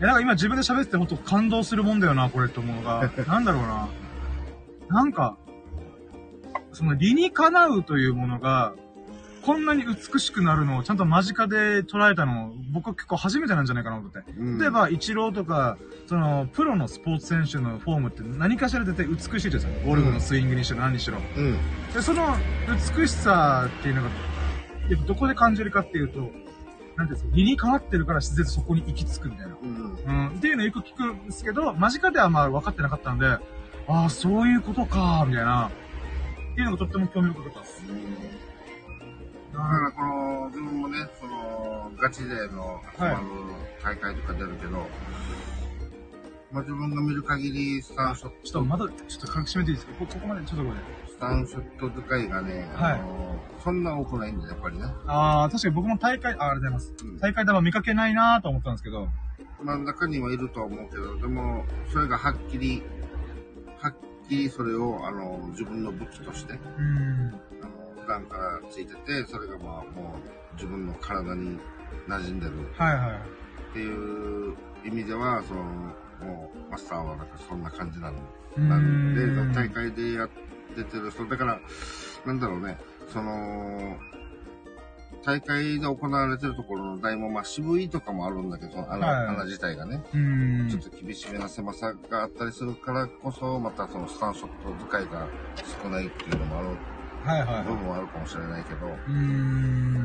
[0.00, 3.10] いや、なんか今自分で喋っててほんと感動するもんだよな、これって思うのが。
[3.26, 3.88] なんだろうな。
[4.88, 5.36] なんか、
[6.72, 8.74] その理にかなうというものが、
[9.48, 14.30] こんなに美しくなるのをちゃんと間近で捉えたの、僕は結構初めてなんじゃないかなと思って。
[14.38, 19.72] うん例え、ば、イチローとか、その、プロのスポーツ選手のフォームって何かしら絶対美しいですか。
[19.86, 21.16] ゴルフのスイングにしろ何にしろ。
[21.16, 21.56] うん。
[21.94, 22.36] で、その
[22.98, 24.10] 美しさっていうのが、
[25.06, 29.56] どこで感じるかっていうと、なんていうんですか、理にかなってるから自然とそこに行き着くみたいな。
[29.62, 29.98] うん。
[30.04, 30.28] うん。
[30.28, 33.40] っていうのをよく聞くんですけど、間近ではまあ分かってなかったんで、あ
[33.88, 35.70] あ、そういうことか、みたいな。
[36.52, 37.82] っていうのがとっても興味深かったです。
[39.58, 43.16] だからこの、自分もね、その、ガチ勢の集まる
[43.82, 44.86] 大会とか出るけど、
[46.52, 49.92] まあ自分が見る限り、スタンショット、ちょっとまだ、ちょっと隠しめていいですか？
[49.98, 50.76] こここまで、ちょっとこれ。
[51.08, 54.84] スタンショット使いがね、はいあの、そんな多くないんだよ、やっぱりね。
[55.08, 57.04] ああ、確かに僕も大会、あありがとうございます。
[57.04, 59.08] うん大会では見かけないなーと思ったんですけど、
[59.62, 62.82] まあ中にはいるとは思うけど、でも、それがはっきり、
[63.80, 63.94] はっ
[64.28, 67.34] きりそれを、あの、自分の武器として、うーん。
[67.60, 71.58] あの、普段からついてて、それがまあもう自分の体に
[72.08, 73.18] 馴染んでるはいはい。
[73.70, 78.18] っていう意味では、その、もう、マスターはなんかそんな感じなの。
[78.56, 80.28] うーんなんで、大会でやっ
[80.74, 81.60] ててる人、だから、
[82.24, 82.78] なんだろうね、
[83.12, 83.98] その、
[85.24, 90.68] 大会で行われてるところの台も、まあ渋いとかもあるんだけど、穴,、はい穴自体がね、うーん。
[90.68, 95.28] ちょっと厳しめな狭さがあったりするからこそ、またそのスタンショット使いが
[95.82, 96.78] 少ないっていうのもある。
[97.64, 98.96] 部分はあるかもしれないけど。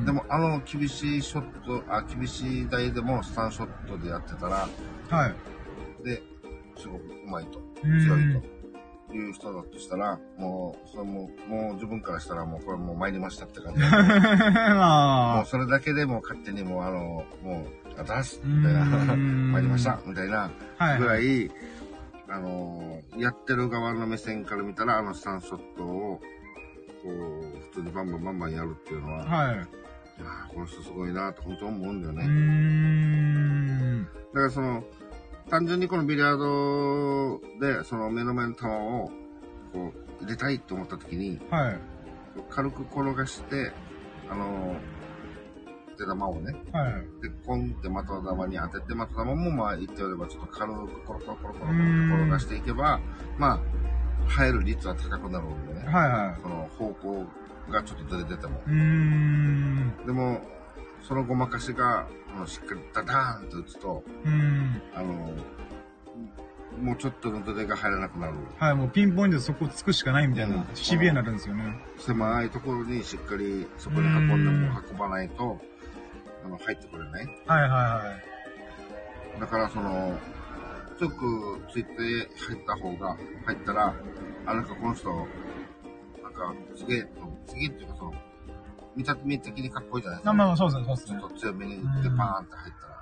[0.06, 4.68] でもあの厳しいショット、あ、厳しい台でもスタンショットでやってたら、
[5.10, 5.36] はい。
[6.04, 6.22] で、
[6.78, 8.54] すごくうまいと、うん強いと。
[9.14, 13.80] いう人だとしたら、もう、それも、もう自分からしたらもうこれもう参りましたって感じ。
[13.84, 15.46] もまあう。
[15.46, 20.98] それだけでもう勝手にもうあの、もう、あ、出すうみたいな、参りましたみたいなはい。
[20.98, 21.52] ぐらい、
[22.28, 26.22] あの、やってる側の目線から見たら、あのスタンショットを、
[27.04, 29.56] こう、普通にバンバンバンバンやるっていうのは、はい。
[29.56, 32.26] いやーこの人すごいなと本当思うんだよね。
[32.28, 34.04] ん。
[34.06, 34.84] だからその、
[35.50, 38.70] 単純にこのビリヤードで、その目の前の球を、
[39.74, 41.80] こう、入れたいと思った時に、はい。
[42.50, 43.72] 軽く転がして、
[44.30, 44.76] あの、
[45.98, 47.22] 手玉をね、はい。
[47.22, 47.94] で、コンって的
[48.26, 53.00] 玉に当てて、的玉もまあ言っておれば、ちょっと軽くコロコロコロコロ転がしていけば、
[53.38, 53.60] まあ、
[54.28, 55.86] 入る率は高くなるんでね。
[55.86, 56.42] はいはい。
[56.42, 57.26] その方向
[57.70, 58.62] がちょっとずれてても。
[58.66, 59.94] うーん。
[60.06, 60.42] でも、
[61.02, 62.08] そのごまかしが、
[62.46, 64.82] しっかりダダーンと打つと、うーん。
[64.96, 65.34] あの、
[66.82, 68.34] もうちょっとのずれが入らなくなる。
[68.58, 71.80] はい、もうピンポイントでそこつくしかないみたいなうん、シビアになるんですよね。
[71.98, 75.60] 狭いところにしっかりそこに運んでも運ばないと、
[76.46, 77.28] あの、入ってくれない。
[77.46, 78.04] はいはいは
[79.38, 79.40] い。
[79.40, 80.18] だからその、
[80.98, 83.96] 強くついて入った方が、入ったら、
[84.46, 87.10] あ、なんかこの人、なんか、すげえと、
[87.48, 88.14] すげえっていうかその、
[88.96, 90.34] 見た目的にかっこいいじゃないですか。
[90.34, 91.32] まあまあ、そうですね、そうですねちょっ。
[91.32, 92.94] と強めに打ってパーンって入ったら。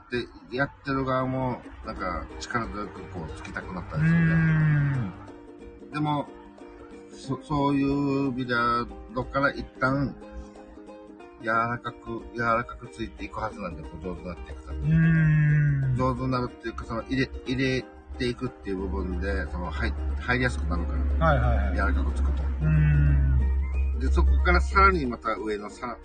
[0.52, 4.34] で、やってる側も、なんか力強くこう、つきたくなったりするね。
[4.36, 5.14] ん。
[5.94, 6.28] でも、
[7.12, 10.16] そ、そういうビリヤードから一旦、
[11.42, 15.98] 柔らかく、柔らかくついていくはずなんで、こう上手になっていくためうに。
[15.98, 17.86] 上手になるっていうか、その入れ、入れ
[18.18, 21.76] ていくっていう部分で、その入、入りやすくなるから、はいはいはい。
[21.76, 22.44] 柔らかくつくと。
[24.00, 25.98] で、そこからさらにまた上のさ、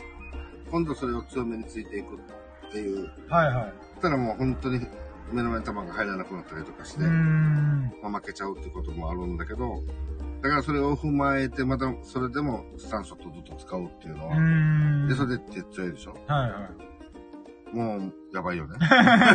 [0.70, 3.72] 今度それを強めについていくっていう、はいはい。
[3.94, 4.81] そしたらもう本当に
[5.33, 7.01] 目の前に球が入らなくなったりとかして。
[8.03, 9.83] まあ、負けちゃうっていうこともあるんだけど、
[10.46, 15.09] だからそれを踏まえて、またそれでもスタンショットずっと使うっていうのうは。
[15.09, 16.87] で、それって強いでしょはいはい。
[17.76, 18.76] もう、やばいよね。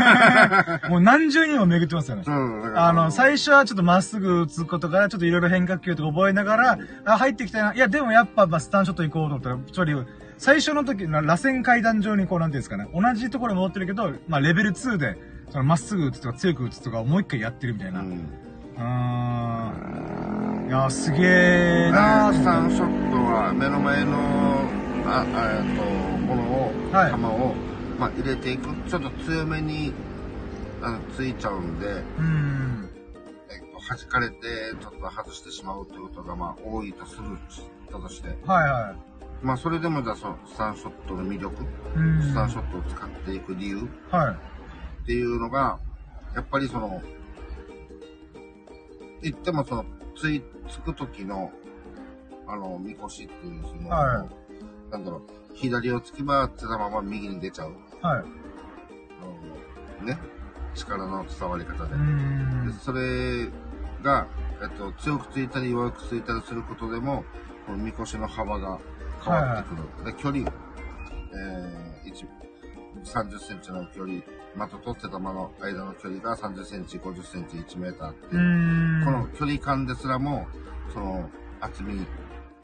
[0.89, 2.23] もう何十人も巡ってますよね。
[2.23, 7.73] そう、だからあの、最初はちょっとまっすぐ打つことから、ちょっといろいろ変化球とか覚えながら、あ、入ってきたいな。
[7.73, 9.93] いや、でもやっぱ、まあ、スタンショット行こうと思ったら、ちょり、
[10.37, 15.17] 最初の時、な螺旋階段上にこう、なんていうんですかね、同じところに戻ってるけど、まあ、レベル2で、
[15.49, 17.99] その、まっすぐ打つとか強く打つとかをもう一回やってるみたいうな。
[17.99, 18.29] うん。
[18.77, 20.50] ーん。
[20.71, 21.17] いや、すげ
[21.89, 24.15] えなースタンショットは目の前の、
[25.05, 27.53] あ、あえっと、ものを、はい球を、
[27.99, 28.69] まあ、入れていく。
[28.89, 29.91] ちょっと強めに、
[30.81, 32.89] あの、ついちゃうんで、うーん。
[33.49, 34.37] えっと、弾かれて、
[34.79, 37.37] ちょっと外してしまうということが、まあ、多いとする、
[37.91, 38.29] だとして。
[38.29, 38.95] はいは
[39.41, 41.65] まあ、それでもじゃあ、その、スタンショットの魅力。
[42.21, 44.35] スタンショットを使っていく理由はい。
[44.35, 45.79] っていうのが、
[46.33, 47.01] やっぱりその、
[49.21, 49.85] 言ってもその、
[50.21, 51.51] つい、つく時の、
[52.47, 54.23] あの、みこしっていう、その、は
[54.91, 55.21] なんだろう、
[55.55, 57.71] 左を突き回ってたまま右に出ちゃう。
[58.03, 58.23] はい。
[59.19, 60.19] あのね、
[60.75, 62.73] 力の伝わり方でで。
[62.83, 63.49] それ
[64.03, 64.27] が、
[64.61, 67.23] えっと、強くついたり弱くついたりすることでも、
[67.65, 68.77] このみこしの幅が
[69.25, 70.05] 変わってくる。
[70.05, 70.47] で、距離、
[71.33, 72.27] えー、1
[73.03, 74.21] 30センチの距離、
[74.55, 78.27] 的と手玉の間の距離が30センチ、50センチ、1メーターって。
[79.05, 80.47] この距離感ですらも、
[80.93, 82.05] その厚み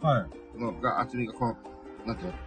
[0.01, 0.59] はい。
[0.59, 1.57] のが、厚みがこの、
[2.05, 2.37] なんていうの、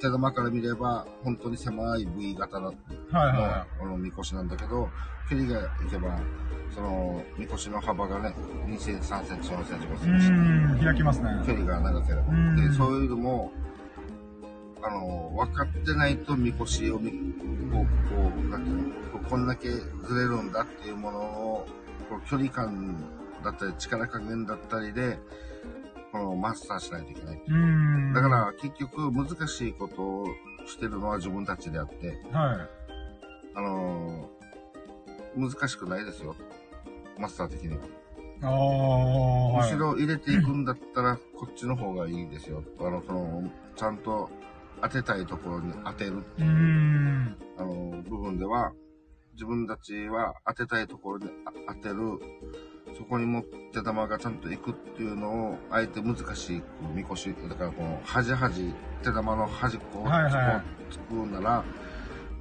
[0.00, 2.76] 手玉から見れば、本当に狭い V 型の、はい
[3.12, 4.88] はいはこのみこしなんだけど、
[5.30, 6.18] 距離がいけば、
[6.74, 8.34] その、みこしの幅がね、
[8.66, 9.94] 2センチ、3センチ、4センチ、5い。
[9.94, 10.84] うセンチ。
[10.84, 11.30] 開きますね。
[11.46, 12.22] 距離が長ければ。
[12.28, 13.52] うんで、そういうのも、
[14.86, 17.16] あの、分かってないとみこしをみ、こ
[17.80, 18.76] う、こう、なんていう
[19.22, 19.82] の、こんだけず
[20.14, 21.66] れるんだっていうものを、
[22.10, 22.96] こう距離感
[23.42, 25.18] だったり、力加減だったりで、
[26.12, 27.36] このマスターしないといけない。
[27.36, 27.54] うー
[28.10, 28.12] ん。
[28.12, 30.26] だから、結局、難しいことを
[30.66, 32.68] してるのは自分たちであって、はい。
[33.56, 34.28] あの
[35.36, 36.34] 難しくないですよ。
[37.18, 37.82] マスター的には。
[38.42, 39.72] ああ、はい。
[39.72, 42.62] むしろ入れていくんだったら、こっちの方がいいですよ。
[42.80, 44.28] あの、その、ちゃんと
[44.82, 47.36] 当てたいところに当てる、うーん。
[47.58, 48.72] あの、部分では、
[49.34, 51.96] 自分たちは当てたいところにあ当てる、
[52.96, 56.62] そこに持って玉がちゃんと行くっていうのを、あえて難しい
[56.94, 58.50] みこし、だからこの、端々、
[59.02, 61.64] 手玉の端っこをはいはいつくなら、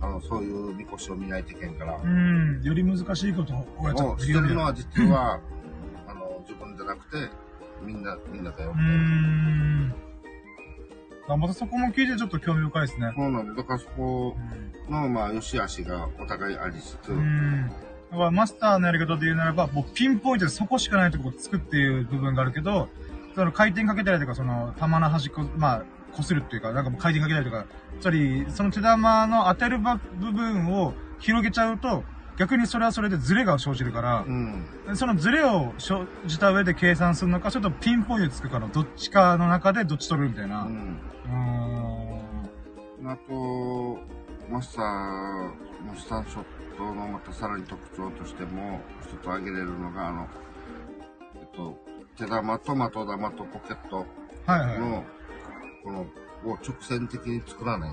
[0.01, 2.61] あの、そういうみこしを見ないといけんから、うーん。
[2.61, 5.39] より難しいことをやっちゃをっしてるのは実は、
[6.07, 7.29] あの、自分じゃなくて、
[7.81, 8.77] みんな、みんなだようー。
[8.77, 10.02] ん。
[11.27, 13.13] あ、またそこも聞いてちょっと興味深いですね。
[13.15, 13.53] そうなんだ。
[13.53, 14.35] だからそこ
[14.89, 17.67] の、まあ、良し悪しがお互いありつつ、うーん。
[18.11, 22.89] だからマスターのやり方で言うならば、もうピンポイントでそこしかないところをつくっていう部分があるけど、
[23.35, 25.83] その回転かけたりとか、その玉の端っこ、まあ、
[26.13, 27.65] 擦るっていうか、なんかもう回転かけたりとか、
[27.99, 32.03] つまり、その手玉の当てるば部分を広げちゃうと、
[32.37, 34.65] 逆にそれはそれでズレが生じるからう、ん。
[34.95, 40.63] そのズレを生じた上で計算するのか、ちょっとピンポイントでつくかのどっちかの中でどっち取るみたいな。
[40.63, 40.67] う。
[40.67, 43.09] うんーん。
[43.11, 43.99] あと、
[44.49, 46.43] マスターもうスタンショッ
[46.77, 50.27] トのまたさらに特徴としても、一つ挙げれるのが、あの、
[51.35, 51.77] えっと、
[52.17, 54.05] 手玉と的玉とポケット
[54.45, 54.79] はいはい。
[54.79, 55.03] の、
[55.83, 56.01] この、
[56.45, 57.91] を直線的に作らない。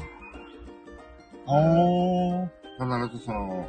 [1.46, 2.48] おー。
[2.78, 3.68] 必ずその、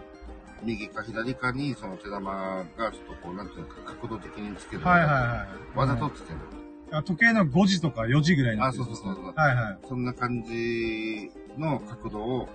[0.63, 4.84] 右か左かにその手玉がちょっとこう、なんていうか、角度的につける。
[4.84, 5.78] はいはいはい。
[5.78, 6.39] わざとつける。
[6.91, 9.80] あ時計の5時とか4時ぐらいにあそうそうそうそうはいはい。
[9.88, 12.50] そんな感じの角度を、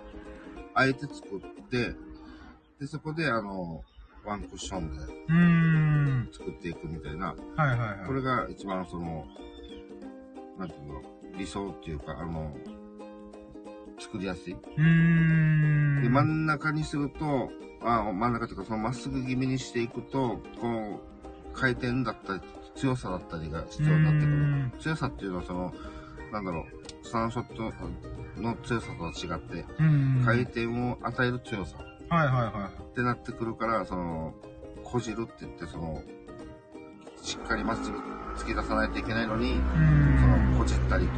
[0.75, 1.41] あえて作っ
[1.71, 1.95] て、
[2.79, 3.83] で、そこであの、
[4.25, 6.29] ワンクッションでうーん。
[6.33, 8.07] 作っていくみたいな、はいはいはい。
[8.07, 9.25] これが一番その、
[10.59, 11.03] なんていうの、
[11.39, 12.55] 理想っていうか、あの、
[13.99, 14.53] 作りやすい。
[14.53, 14.83] うー
[16.01, 16.03] ん。
[16.03, 17.51] で、真ん中にすると、
[17.83, 21.01] あ真ん中というか、そのまっすぐ気味にしていくと、この
[21.53, 22.41] 回転だったり、
[22.75, 24.33] 強さだったりが必要になってくる。
[24.33, 25.73] ん強さっていうのは、その、
[26.33, 27.73] なんだろう、スタンショット
[28.41, 29.65] の強さとは違って。
[30.25, 31.77] 回転を与える強さ
[32.09, 34.35] はいはいはってなってくるから、その、
[34.85, 36.03] こじるって言って、その、
[37.23, 37.99] しっかりまっすぐ
[38.37, 40.53] 突き出さないといけないのに、そん。
[40.53, 41.13] の、こじったりと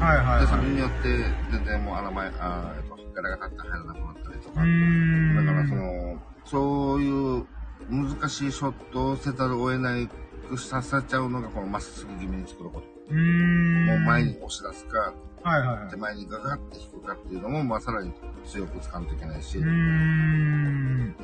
[0.00, 0.70] か、はいはいで、それはい。
[0.70, 1.18] によって、
[1.50, 4.60] 全然もう穴前、あーえっと、ガラガタって入らなくなったりとうか。
[4.60, 7.46] だからその、そういう
[7.90, 10.08] 難しいショットをせざるを得ない
[10.48, 12.86] くさせちゃうのが、このまっすぐ気味に作ること。
[13.14, 15.96] もう前に押し出すか、はいはいはい手。
[15.96, 18.12] 前にガガって引くかっていうのも、まあさらに
[18.44, 19.58] 強く使わんといけないし。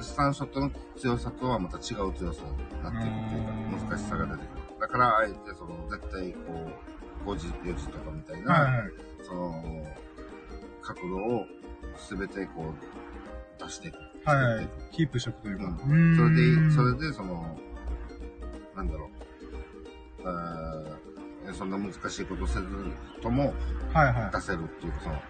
[0.00, 4.80] スタンショットの強さとはまた違う強さになっていくっていうか、難しさが出てくる。
[4.80, 6.70] だから、あえてその、絶対こ
[7.26, 8.90] う、5時、4時とかみたいな、はいはい。
[9.22, 9.62] その、
[10.82, 11.46] 角度を
[11.96, 12.72] すべてこ
[13.58, 13.92] う、出して。
[14.24, 14.68] はいはい。
[14.92, 15.64] キープしとくというか。
[15.64, 17.58] うんそれで、それで、その、
[18.74, 19.10] なんだろ
[20.24, 22.66] う、あーそんな難しいことせず
[23.22, 23.52] とも
[23.92, 25.22] はいは出せるっていうか、その、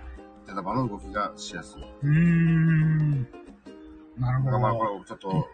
[0.46, 1.81] 手玉の動きがしやすい。
[1.81, 1.85] い。
[1.85, 3.29] うーん。
[4.18, 4.59] なるほど。
[4.61, 5.48] まあ、これちょっと、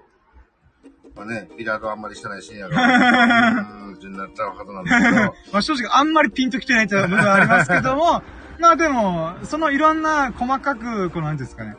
[1.16, 2.76] まあね、ビラードあんまりしてないシニアが、
[3.90, 5.16] うーん、順になっちゃうはずなんだけど、
[5.52, 8.22] まあ正直あんまりピンときてないという部分はありますけども、
[8.60, 11.76] まあでも、そのいろんな細かく、このなんていうんですかね、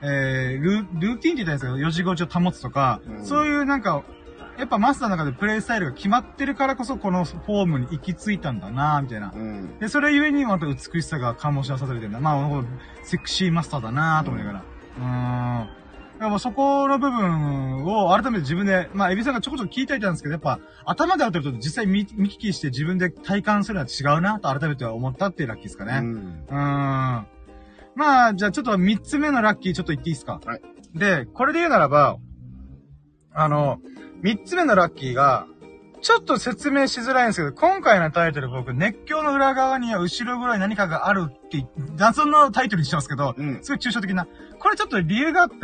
[0.00, 4.02] えー、ルルーティンって言ったんですけど、4時5時を保つとか、うんそういうなんか、
[4.58, 9.32] やっぱマスターの中でプレイスタイルが決まってるからこそ、このフォームに行き着いたんだなみたいな。
[9.34, 9.78] うん。
[9.78, 12.20] で、それゆえにまた美しさが醸し出されてるんだ。
[12.20, 12.64] まあ、
[13.04, 14.64] セクシーマスターだなと思いながら。
[14.98, 15.81] うーん。
[16.22, 25.98] やっぱそこの部分を改めて自分で、まあ、エビさんがちょこちょこ聞いていたんですけど、やっぱ頭でやってると実際見見聞きして自分で体感するのは違うなと改めて思ったっていうラッキーですかね。
[25.98, 26.44] うん。
[26.48, 27.26] うーん。
[27.96, 30.40] まあ、じゃあちょっと三つ目のラッキーちょっと言っていいですか？
[30.46, 30.62] はい。
[30.94, 32.18] で、これで言うならば、
[33.34, 33.80] あの、
[34.22, 35.46] 三つ目のラッキーが、
[36.02, 43.58] ちょっと説明しづらいんですけど、今回のタイトル僕、熱狂の裏側には後ろぐらい何かがあるって、謎のタイトルにしてますけど、うん。
[43.62, 44.26] すごい抽象的な。
[44.58, 45.56] これちょっと理由があって、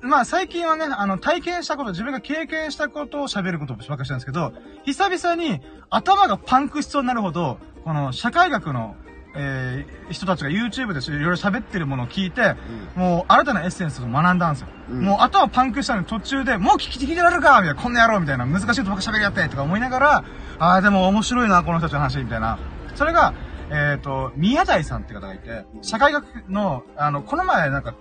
[0.00, 4.52] まあ最近はね、あの、体験したこと、自分が経験したことを喋ることばっかりしたんですけど、
[4.84, 8.94] 久々に頭がパンクしそうになるほど、この社会学の、
[9.34, 12.54] えー、人たちが YouTube でいろいろ喋ってるものを聞いて、
[12.94, 14.68] もう新たなエッセンスを学んだんですよ。
[14.90, 20.24] うんもう頭パンクしたのに途中で、もう聞き聞いてられるかみたいな、こんな野郎みたいな、難しいことばっか喋りやってとか思いながら、
[20.58, 22.58] ああ、でも面白いな、この人たちの話、みたいな。
[22.94, 23.34] それが、
[23.70, 27.94] えっ、と、宮台さんって方がいて、社会学の、あの、この前なんか、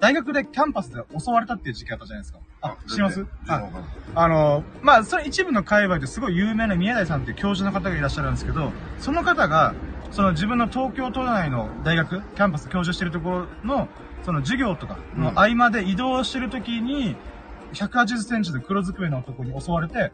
[0.00, 2.38] 大学でキャンパスで襲われたっていう事件あったじゃないですか。
[2.60, 3.26] あ、知ります？
[3.48, 3.68] あ
[4.14, 9.74] あの、まあ、それ一部の界隈ですごい有名な宮台さんっていう教授の方がいらっしゃるんですけど、その方が、
[10.10, 13.88] その自分の東京都内の大学、キャンパス教授してるところの、
[14.24, 17.16] その授業とかの合間で移動してる時に、
[17.74, 20.12] 180センチで黒ずくめの男に襲われて、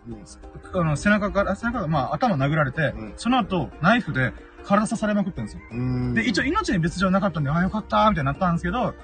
[0.74, 3.12] あの、背中から、背中が、まあ、頭殴られて、うん。
[3.16, 4.32] その後、ナイフで
[4.64, 5.60] 体刺されまくったんですよ。
[5.70, 6.14] うん。
[6.14, 8.94] で、一応命に別状なかったんで、ああ、よかったーみたいになったんですけど、うん。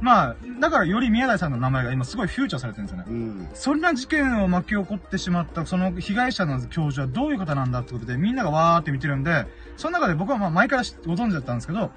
[0.00, 3.04] まあ、だからより宮台さんの名前が今すごいフューチャーされてるんですよね。
[3.08, 3.48] うん。
[3.54, 11.90] そんな事件を巻き起こってしまった、その被害者の教授はどういう方なんだってことで、みんながわーって見てるんで、その中で僕はまあ前から知ご存知だったんですけど、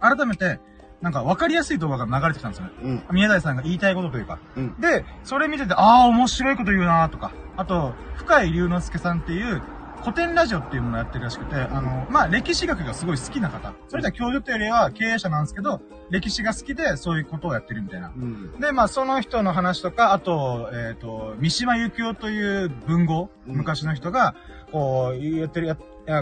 [0.00, 0.60] 改めて、
[1.00, 2.72] なんか分かりやすい動画が流れてきたんですよね。
[2.82, 3.02] うん。
[3.12, 4.38] 宮台さんが言いたいことというか。
[4.56, 4.80] うん。
[4.80, 9.62] で、それ見てて、ああ、面白いこと言うなーとか、あと、深井龍之介さんっていう、
[10.02, 13.74] 古典ラジオっていうものをやってるらしくて、あの、まあ、歴史学がすごい好きな方。
[13.88, 18.12] それでは教授というよりは経営者なんですけど、歴史が好きでそういうことをやってるみたいな。
[18.16, 18.58] うん。
[18.58, 24.34] で、まあ、その人の話とか、あと、えっ、と、三島由紀夫という文豪、うん昔の人が、
[24.72, 25.76] こう、言ってるや、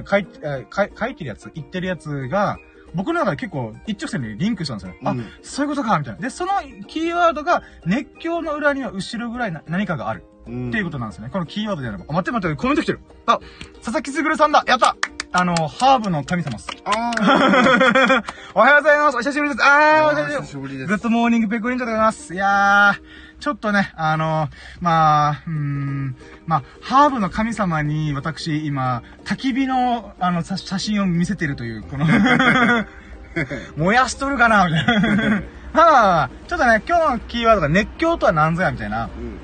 [0.04, 2.58] 書い書いてるやつ、言ってるやつが、
[2.94, 4.94] 僕の中で結構一直線にリンクしたんですよ。
[5.04, 6.20] あうん、そういうことか、みたいな。
[6.20, 6.52] で、その
[6.86, 10.24] キーワードが、熱狂の裏には後ろ暗いな何かがある。
[10.48, 10.68] うん。
[10.70, 11.30] っていうことなんですよね。
[11.30, 12.04] このキーワードであれば。
[12.08, 13.00] あ、待って待って、コメント来てる。
[13.26, 13.38] あ、
[13.76, 14.96] 佐々木すぐるさんだやった
[15.30, 16.68] あの、ハーブの神様っす。
[16.84, 18.24] ああ。
[18.54, 19.16] おはようございます。
[19.16, 19.62] お久しぶりです。
[19.62, 22.32] あー、お久しぶりです Good morning ペコリンジャでございます。
[22.32, 24.48] いやー、ちょっとね、あの、
[24.80, 32.06] まあ、うーん、まあ、ハーブの神様に私、今、焚き火の、あの、さ写真を見せてるという、この、
[33.76, 35.42] 燃やしとるかなみたいな。
[35.74, 39.04] まあ、ちょっとね、今日のキーワードが熱狂とは何ぞや、みたいな。
[39.04, 39.38] うん。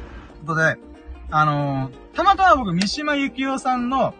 [0.44, 0.76] ことで、
[1.36, 4.14] あのーたまたま僕、三島由紀夫さんの、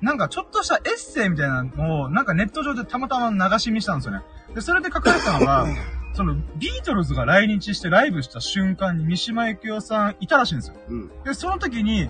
[0.00, 4.22] なんかちょっとしたエッセイみたいなのを、なんかネット上でたまたま流し見したんですよね。
[4.54, 5.66] で、それで書かれたのが、
[6.14, 10.76] その、ビートルズが来日してライブした瞬間に三島由紀夫さんいたらしいんですよ。
[10.88, 11.08] うん。
[11.22, 12.08] で、その時に、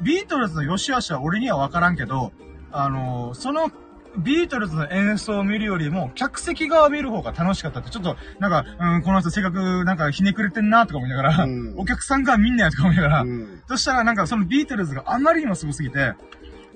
[0.00, 2.32] ビートルズの良し悪しは俺には分からんけど、
[2.72, 3.70] あのーその、
[4.18, 13.62] ビートルズの演奏を見るよりも、客席側を見る方が楽しかったって、ちょっと、なんか、うん、この人性格、なんかひねくれてんなとか思いながら、うんお客さんが見んなよとか思いながら、うん。
[13.68, 16.14] そしたらなんかそのビートルズがあまりにもすごすぎて、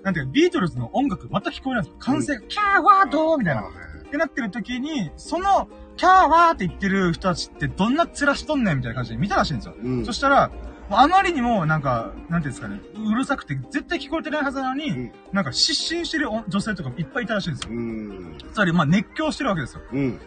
[0.02, 1.96] なんていうか、ビートルズの音楽全く聞こえないんですよ。
[1.98, 3.62] 歓声が、キャーワードーみたいな。
[3.62, 3.64] あ
[4.06, 9.74] ってなってる時に、その、キャーワーって言ってる人たちってどんな面しとんねんみたいな感じで見たらしいんですよ。
[9.82, 10.50] うんそしたら、
[10.90, 17.70] あまりにもなんか、なんていうんですかね、うるさくて絶対聞こえてないはずなのに、うんなんか失神してる女性とかもいっぱいいたらしいんですよ。
[17.72, 18.38] うん。
[18.52, 19.82] つまり、まあ熱狂してるわけですよ。
[19.92, 20.20] うん。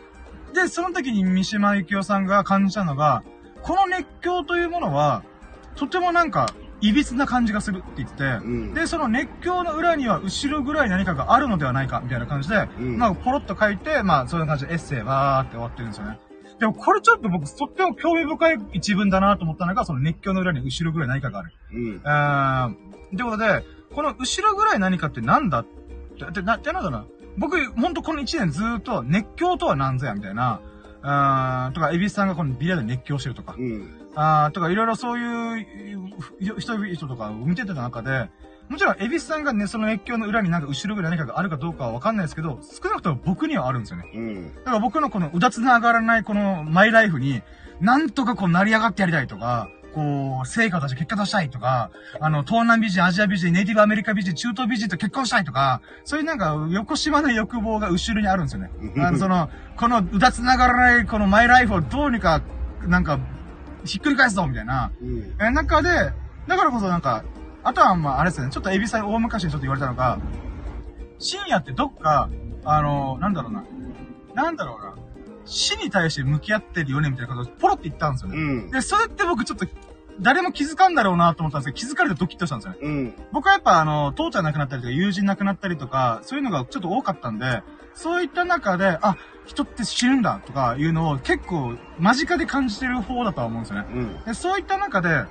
[0.54, 3.24] で、その時に三島由紀夫さんが感じたのが、
[3.62, 5.24] この熱狂というものは、
[5.76, 6.48] とてもなんか、
[6.82, 16.20] 歪な感じがするって言ってて、うんで、その熱狂の裏には後ろぐらい何かがあるのではないか、みたいな感じで、うんまあ、ポロッと書いて、まあ、そういう感じでエッセイわーって終わってるんですよね。
[16.60, 21.54] でも、これちょっと僕、とっても興味深い一文だなと思ったのが、その熱狂の裏に後ろぐらい何かがある。
[21.72, 22.02] うん。
[22.04, 25.60] えー、ってことで、この後ろぐらい何かってなんだ？
[25.60, 27.06] って、ってな、ってなんだな？
[27.38, 30.62] 僕、ほんとこの一年ずーっと熱狂とは何ぞや、みたいな。
[31.04, 33.56] あーとか、エビスさんがこのビリヤードで熱狂してるとか。
[33.58, 34.10] うん。
[34.15, 38.32] あーとか、いろいろそういうふ人々とかを見てた中で、
[38.69, 44.12] もちろん、エビスさんがね、その熱狂の裏になんか後ろぐらい何かがあるかどうかはわかんないですけど、少なくとも僕にはあるんですよね。
[44.13, 44.56] うん。
[44.56, 47.41] だから僕のこのうだつな上がらないこのマイライフに、
[47.80, 58.69] なんとかこう成り上がってやりたいとか、こう、成果出して結果出したいとか、あの、東南美人、アジア美人、ネイティブアメリカ美人、中東美人と結婚したいとか、そういうなんか、横島な欲望が後ろにあるんですよね。
[58.97, 62.43] あの、その、このうだつながらないこのマイライフをどうにか、
[62.86, 63.19] なんか、
[63.86, 64.91] ひっくり返すぞみたいな。
[65.01, 65.36] うん。
[65.41, 65.89] え、中で、
[66.47, 67.23] だからこそなんか、
[67.67, 70.19] あとはまあ、あれですね、ちょっとエビさん大昔にちょっと言われたのが、
[71.19, 72.30] 深夜ってどっか、
[72.63, 73.65] あの、なんだろうな、
[74.34, 74.95] なんだろうな、
[75.43, 78.38] 死に対して向き合ってるよねみたいなことをポロって言ったんですよね。
[78.38, 78.71] うん。
[78.71, 79.65] で、それって僕ちょっと、
[80.21, 82.80] 誰も気づかんだろうなと思ったんですけど、気づかれてドキッとしたんですよね。
[82.82, 83.15] うん。
[83.34, 93.88] 僕はやっぱあの、父ちゃん亡くなったりとか、友人亡くなったりとか、そういうのがちょっと多かったんで、そういった中で、あ、人って死ぬんだとかいうのを結構間近で感じてる方だとは思うんですよね。
[93.91, 94.23] うん。
[94.23, 95.25] で、そういった中で、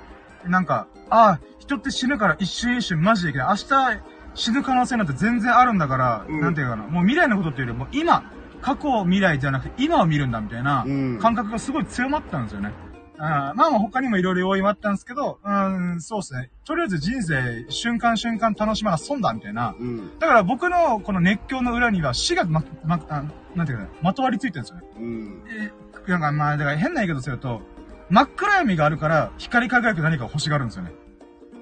[0.47, 3.47] なんか、ああ、人って死ぬから一瞬一瞬マジでいけない。
[3.49, 8.31] 明日死ぬ可能性なんて全然あるんだから、うんなんていうかな、もう未来のことっていうよりも今、
[8.61, 12.71] 過去未来じゃなくて今を見るんだみたいなうん感覚がすごい強まったんですよね。
[13.19, 16.51] あまあまあ他にもいろいろ要因はあったんですけど、うん、そうですね。
[16.65, 19.75] とりあえず人生、瞬間瞬間楽しまな損だみたいな。
[19.79, 20.19] うん。
[20.19, 23.23] だから僕のこの熱狂の裏には死がま、ま、あ
[23.55, 24.83] なんていうかな、まとわりついてるんですよね。
[24.99, 25.43] うん。
[25.49, 25.71] え
[26.11, 27.61] なんかまあ、だから変な言い方すると、
[28.09, 30.91] 真っ暗闇があるから光り輝く何かを欲しがるんですよね。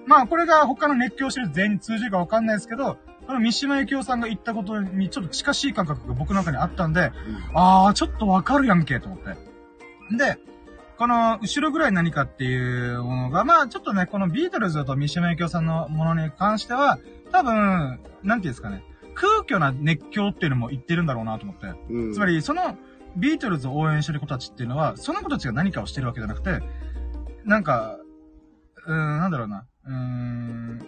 [0.05, 7.11] まあ、これが他の熱狂してる全員に通じるかわかんないですけど、この三島由紀夫さんが言ったことにちょっと近しい感覚が僕の中にあったんで、
[7.55, 9.35] あー、ちょっとわかるやんけ、と思って。
[10.15, 10.37] で、
[10.97, 16.99] この、後ろぐらい何かっていうものが、まあ、ちょっとね、このビートルズと三島由紀夫さんのものに関しては、
[17.31, 18.83] 多分、なんていうんですかね、
[19.15, 21.67] 空虚な熱狂っていうのも言ってるんだろうなと思って。
[21.89, 22.13] うん。
[22.13, 22.77] つまり、その、
[23.15, 26.59] ビートルズを応援してる子たちっていうのは、その子たちが何かをしてるわけじゃなくて、
[27.45, 27.97] なんか、
[28.87, 29.65] うーん、なんだろうな。
[29.85, 30.79] うーん、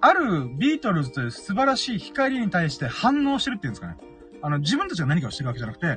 [0.00, 3.96] あるビートルズという素晴らしい光に対して反応してるっていうんですかね。
[4.42, 5.96] あの、自分たちが何かをしてるわけじゃなくて、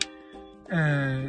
[0.69, 0.73] え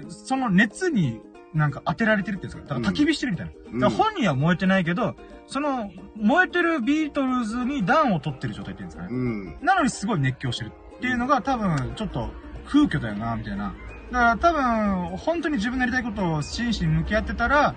[0.05, 1.21] ー、その熱に
[1.55, 2.75] なんか当てられてるっていうんですか。
[2.75, 3.53] だから焚き火してるみたいな。
[3.53, 9.09] うんだから本人は燃えてないけど、その、燃えてるビートルズに暖を取ってる状態っていうんですかね。
[9.11, 9.59] うん。
[9.63, 12.31] なのにすごい熱狂してるっていうのが多分ちょっと
[12.69, 13.75] 空虚だよな、みたいな。
[14.13, 17.75] だから多分、本当に自分のやりたいことを真摯に向き合ってたら、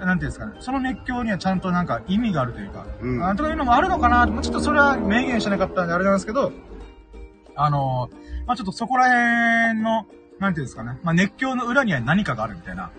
[0.00, 3.24] なんていうんですかね、その熱狂にはちゃんとなんか意味があるというか、うん。
[3.24, 6.52] あとかいうのもあるのかな、ちょっとそれは明言してなかったんであれなんですけど、
[7.56, 8.08] あの
[8.46, 10.06] まあちょっとそこら辺の、
[10.38, 12.90] なんていうんですかね、まあ熱狂の裏には何かがあるみたいな。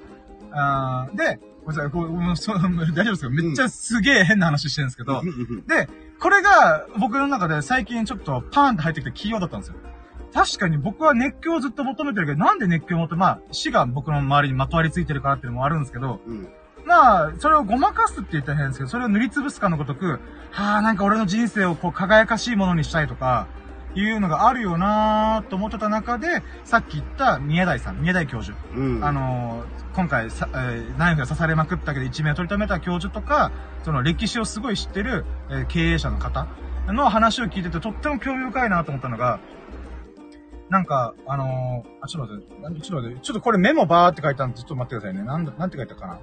[0.51, 5.21] あーで、ごめんなさい、こう大丈夫ですかめっちゃすげえ変な話してるんですけど、
[5.67, 5.87] で、
[6.19, 9.75] これが僕の中で最近ちょっとパーンって入ってきたキーワードだったんですよ。
[10.33, 16.47] 確かに僕は熱狂をずっと求めてるけど、なんで熱狂を求め、まあ、死が僕の周りにまとわりついてるからっていうのもあるんですけど、うん。
[16.85, 20.19] まあ、それをごまかすって言ったら変ですけど、それを塗りつぶすかのごとく、
[20.51, 23.47] はあ、なんか俺の人生をこう輝かしいものにしたいとか、
[23.95, 28.57] いうのがあるよなーと思ってた中で、さっき言った宮台さん、宮台教授。
[28.75, 29.03] うん。
[29.03, 33.51] あのー今回さ、えーナイフが刺されまくったけど一命を取り留めた教授とか、
[33.83, 36.47] その歴史をすごい知ってる、えー経営者の方
[36.87, 39.39] の話を聞いててとっても興味深いなと思ったのが、
[40.69, 45.23] なんか、あのーあ、ちょっと待って、ちょっと待って、ちょっとこれメモバーって書いたんで、ちょっと待ってくださいね。
[45.23, 46.19] なんだ、なんて書いたかな。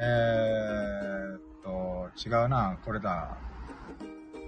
[0.00, 3.36] えーっと、違うな、これだ。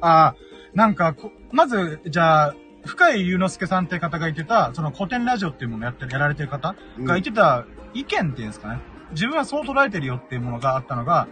[0.00, 0.34] あ、
[0.74, 2.54] なんかこ、まず、じゃあ、
[2.84, 8.80] 深井祐之介さんって方が言ってた、その古典ラジオっていうものをやって、やられてる方が言ってた意見っていうんですかね。
[9.10, 11.26] 自分はそう捉えてるよっていうものがあったのが、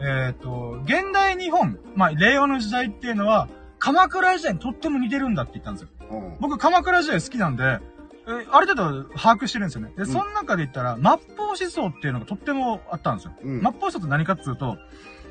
[0.00, 5.88] えっ、と、現代日本、まあ、令和の時代っていうのは、鎌倉時代にとっても似てるんだって言ったんですよ。
[6.10, 6.36] うん。
[6.40, 7.78] 僕、鎌倉時代好きなんで、
[8.26, 9.92] えーある程度把握してるんですよね。
[9.96, 13.32] で、その中で言ったら、末法思想っていうのがとってもあったんですよ。
[13.42, 14.76] うん末法思想って何かっていうと、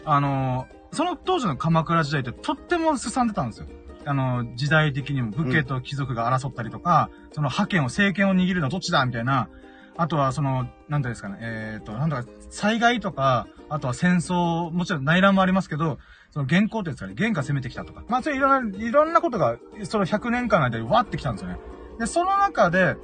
[0.05, 3.67] あのーその当時の鎌倉時代ってとっても進んでたんですよ。
[4.05, 9.49] あのー時代的にも武家と貴族が争ったりとか、その覇権を、政権を握るのはどっちだみたいな、
[9.97, 15.99] あとはその、なんていうんですかね、えっ、と、なんだか、災害とか、あとは戦争、もちろん内乱もありますけど、
[16.31, 18.03] その原稿っていうんですかね、原が攻めてきたとか。
[18.07, 21.57] まあ、そういういろんな、いろんなことが、その100年間の間にわってきたんですよね。
[21.99, 22.95] で、その中で、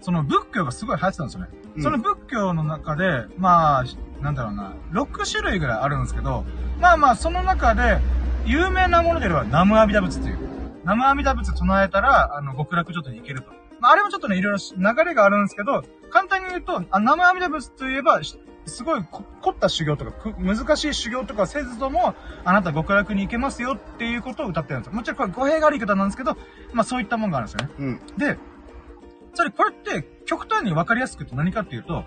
[0.00, 1.48] その仏教がすごい流行ってたんですよね。
[1.76, 3.84] うんその仏教の中で、まあ、
[4.20, 6.44] なんだろうな、6種類ぐらいあるんですけど、
[6.80, 7.98] まあまあ、その中で、
[8.44, 10.38] 有名なものであれば、南無阿弥陀仏っていう。
[10.82, 13.52] 南無阿弥陀仏唱えたら、あの、極楽浄土に行けると。
[13.78, 18.36] まあ、あれもちょっとね、いろいろ流れがあるんですけど、簡単に言うと、あ南無阿弥陀仏といえば、し
[18.66, 24.94] すごいこ凝った修行とか、く難しい修行とかせずとも、あなた極楽に行けますよっていうことを歌ってるんですよ。
[24.94, 26.36] もちろんこれ語弊がある言い方なんですけど、
[26.72, 27.74] まあそういったもんがあるんですよね。
[27.78, 28.00] うん。
[28.16, 28.38] で、
[29.34, 32.04] それ、これって、極端に分かりやすく言うと何かっていうと、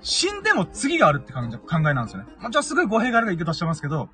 [0.00, 2.28] 死んでも次があるって感じ考えなんですよね。
[2.38, 4.08] まあ、じゃあすごい語弊がある言い方してますけど、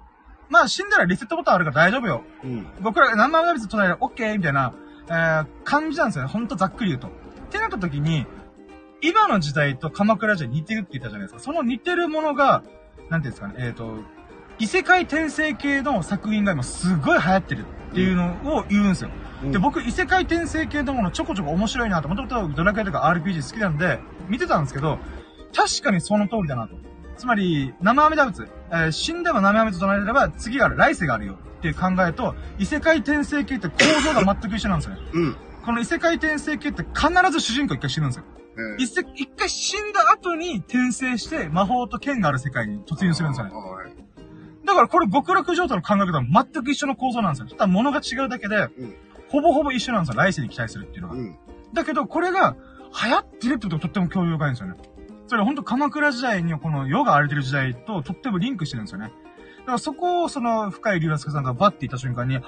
[0.49, 2.22] まあ死んだらリセットボタンあるから大丈夫よ。
[2.45, 2.66] うん。
[2.80, 4.74] 僕ら何万回別唱える OK みたいな、
[5.09, 6.30] えー、感じなんですよね。
[6.30, 7.09] ほんとざっくり言うと。
[7.09, 7.11] っ
[7.51, 8.26] てなった時に、
[9.03, 11.40] 今の時代と鎌倉時代似てるって言ったじゃないですか。
[11.40, 12.62] その似てるものが、
[13.11, 13.96] なんていうんですかね、えっ、と、
[14.59, 19.11] 異世界転生系の作品が今すごい流行ってるっていうのを言うんですよ。
[19.50, 23.98] で、僕、異世界転生系のものちょこちょこ面白いなと、もともとドラクエとか RPG 好きなんで、
[24.28, 24.98] 見てたんですけど、
[25.55, 26.76] 確かにその通りだなと。
[27.16, 35.03] つまり、生阿弥陀仏、えー死んでも生阿弥陀と唱えれば次がある、来世があるよっていう考えと、異世界転生系って構造が全く一緒なんですよね。
[35.12, 35.36] うん。
[35.64, 38.24] この異世界転生系って必ず主人公一回死ぬんですよ。
[38.57, 43.53] え一世一回死んだ後に転生して魔法と剣がある世界に突入するんですよね。
[43.53, 43.92] はい。
[44.64, 47.48] だからこれ極楽状態の考え方は全く一緒の構造なんですよ。
[47.48, 48.96] ただ物が違うだけで、うん。
[49.28, 50.22] ほぼほぼ一緒なんですよ。
[50.22, 51.14] 来世に期待するっていうのが。
[51.14, 51.36] うん。
[51.72, 52.57] だけど、これが
[53.05, 54.74] 流行ってるってことがとっても興味深いんですよね。
[55.26, 59.12] それは本当鎌倉時代にこの世が荒れてる時代ととってもリンクしてるんですよね。
[59.61, 62.38] だからそこをその深井龍之介さんがバッて言った瞬間に、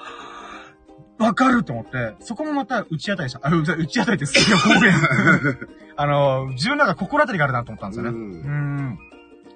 [1.17, 3.39] わかると思って、そこもまた打ち当たりした。
[3.41, 4.93] あ、打ち当たりって好きな方言。
[5.95, 8.09] あの、自分の中で心当たりがあるなと思ったんですよね。
[8.09, 8.99] ううんん。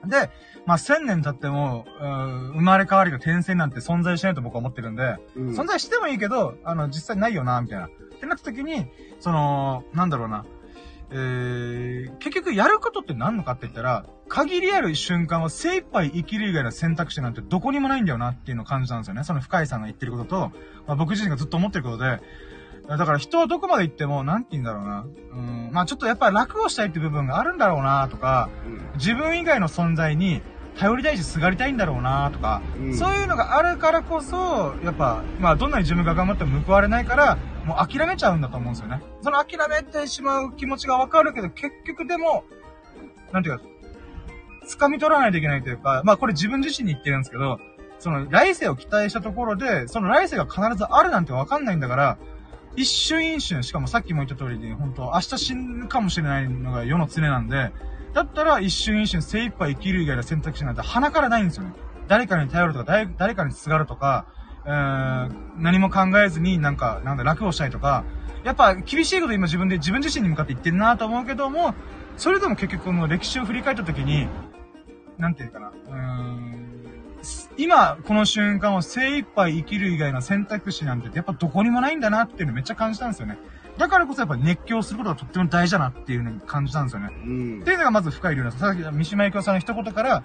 [0.07, 0.29] で、
[0.65, 5.49] まあ、千年経っても、うん生まれ変わりが転生なんて存在しないと僕は思ってるんで、うん。
[5.49, 7.87] 存在してもいいけど、あの、実際ないよな、みたいな。
[7.87, 7.89] っ
[8.19, 8.87] てなった時に、
[9.19, 10.45] その、なんだろうな。
[11.11, 19.23] えー、結局やることって何のかって言ったら、限りある瞬間を精一杯生きる以外の選択肢なんてどこにもないんだよなっていうのを感じたんですよね。
[19.23, 20.51] その深井さんが言ってることと、
[20.85, 22.19] まあ、僕自身がずっと思ってることで、
[22.87, 25.05] だから人はどこまで行っても、なんて言うんだろうな。
[25.33, 28.81] うん、まあちょっとやっぱり楽をしたいって部分があるんだろうなとか、うん。
[28.95, 30.41] 自分以外の存在に
[30.79, 39.01] 頼りたいしすがりたいんだろうなとか、うんそういうのがあるからこそ、やっぱ、まあどんなに自分が頑張っても報われないから、もう諦めちゃうんだと思うんですよね。
[39.21, 42.45] その諦めてしまう気持ちがわかるけど、結局でも、
[43.33, 43.63] なんていうか、
[44.69, 47.59] 掴み取らないといけないというか、まあこれ自分自身に言ってるんですけど、
[47.99, 52.17] その来世を期待したところで、その来世が必ずあるなんてわかんないんだから、
[52.77, 57.73] 一瞬一瞬、しかもさっきも言った通りに、本当明日死ぬかもしれないのが世の常なんで、
[58.13, 61.73] だったら一瞬一瞬精一杯生きる以外の選択肢なんて鼻からないんですよね。
[62.07, 64.25] 誰かに頼るとか、誰かにすがるとか、
[64.65, 68.03] えー、何も考えずになんか、なんだ、楽をしたいとか、
[68.43, 71.75] やっぱ厳しいこと今自分で、自分自身に向かって言ってるなと思うけども、
[72.17, 74.27] それでも結局この歴史を振り返った時に、
[75.17, 76.69] なんていうかな、うーん、
[77.57, 83.37] 今、この瞬間を精一杯生きる以外の選択肢なんてやっぱどこにもないんだなっていうのめっちゃ感じたんですよね。
[83.79, 87.09] だからこそやっぱ熱狂することがとっても大事だなっていうのに感じたんですよね。
[87.25, 88.61] うんっていうのがまず深い理由なんです。
[88.61, 90.23] さっき三島由紀夫さんの一言から、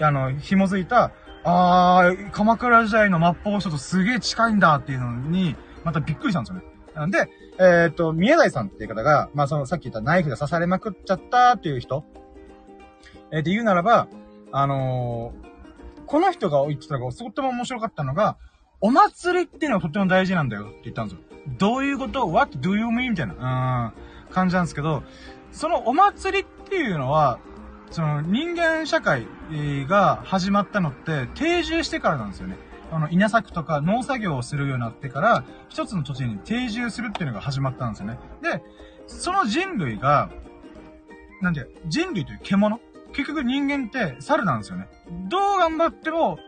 [0.00, 1.12] あの、紐づいた、
[1.44, 6.64] あー、鎌倉時代の末法書とすげえ近いんだっていうのに、またびっくりしたんですよね。
[6.94, 7.28] なんで、
[7.60, 12.04] えっ、と、宮台さんっていう方が、まあそのさっき言ったナイフで刺されまくっちゃったっていう人、
[13.30, 14.08] えー、で言うならば、
[14.50, 15.54] あのー
[16.06, 18.36] この人が言ってたのがとっても面白かったのが、
[18.80, 21.33] お祭りっていうのはとっても大事なんだよって言ったんですよ。
[21.46, 23.10] どういうこと ?What do you mean?
[23.10, 23.92] みたいな、
[24.28, 25.02] うん、感じなんですけど、
[25.52, 27.38] そのお祭りっていうのは、
[27.90, 29.26] その人間社会
[29.86, 32.56] が始まったのって定住してからなんですよね。
[32.90, 38.18] あの、稲作とか農作業をするようになってから、一つの土地に定住するっていうのが始まったんですよね。
[38.42, 38.62] で、
[39.06, 40.30] その人類が、
[41.40, 42.80] なんて、人類という獣？
[43.12, 44.88] 結局人間って猿なんですよね。
[45.28, 46.38] どう頑張っても、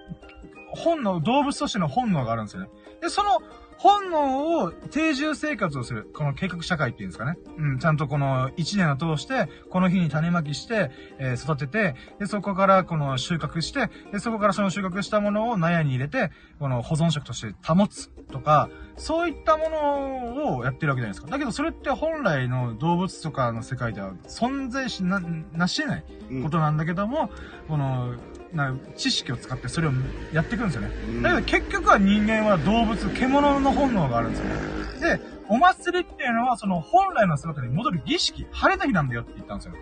[0.71, 2.69] 本能、動物としての本能があるんですよね。
[3.01, 3.39] で、その
[3.79, 6.11] 本能を定住生活をする。
[6.15, 7.39] この計画社会っていうんですかね。
[7.59, 21.31] うん、ちゃんとこの一年を通して、この日に種まきして、えー、育てて、で、そこからこの収穫して、で、そこからその収穫したものを納屋に入れて、この保存食として保つとか、そういったものをやってるわけじゃないですか。
[21.31, 25.21] だけどそれって本来の動物とかの世界では存在しな、
[25.53, 26.05] なし得ない
[26.43, 27.31] ことなんだけども、
[27.65, 28.15] うん、この、
[28.53, 29.93] な知識を使ってそれを
[30.33, 30.91] やっていくんですよね。
[31.23, 35.19] だけど結局は人間は動物、獣の本能があるんですよね。
[35.19, 39.75] で、お祭りっていうのはその本来の姿に戻る儀式、晴れた日なんだよって言ったんですよ。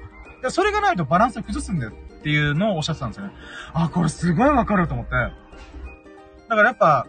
[0.42, 3.32] で、それがないとバランスを崩すんだよっていうのをおっしゃってたんですよね。
[3.72, 5.12] あ、これすごいわかると思って。
[5.12, 7.06] だからやっぱ、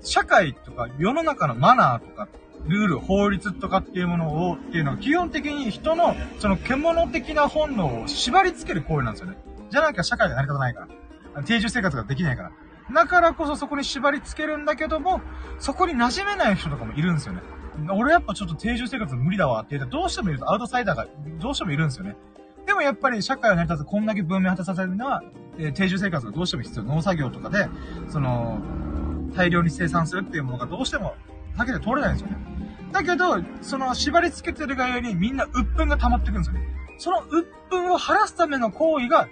[0.00, 2.28] 社会とか世の中のマナーとか、
[2.66, 9.38] ルール、法律とかっていうものを、っていうのは基本的に人の、その獣的な本能を縛り付ける行為なんですよね。
[9.70, 10.86] じゃなきゃ社会が成り立たないか
[11.34, 11.42] ら。
[11.44, 12.52] 定住生活ができないから。
[12.92, 15.20] だからこそそこに縛り付けるんだけども、
[15.58, 17.42] そこに馴染めない人とかもいるんですよね。
[17.90, 21.06] 俺やっぱちょっと定住生活無理だわって言ったどうしてもいるとアウトサイダーが
[21.38, 22.16] どうしてもいるんですよね。
[22.66, 25.22] でもやっぱり社会を成り立つこんだけ文明果たさせるのは、
[25.58, 26.84] えー、定住生活がどうしても必要。
[26.84, 27.68] 農作業とかで、
[28.08, 28.60] その、
[29.34, 31.14] 大量に生産するっていうものがどうしても、
[31.56, 32.36] だけで通れないんですよね。
[32.92, 36.68] だけど、その縛り付けてるがゆえにみんな鬱憤が溜まってくんですよね。
[36.98, 39.28] その鬱憤を晴らすための行為が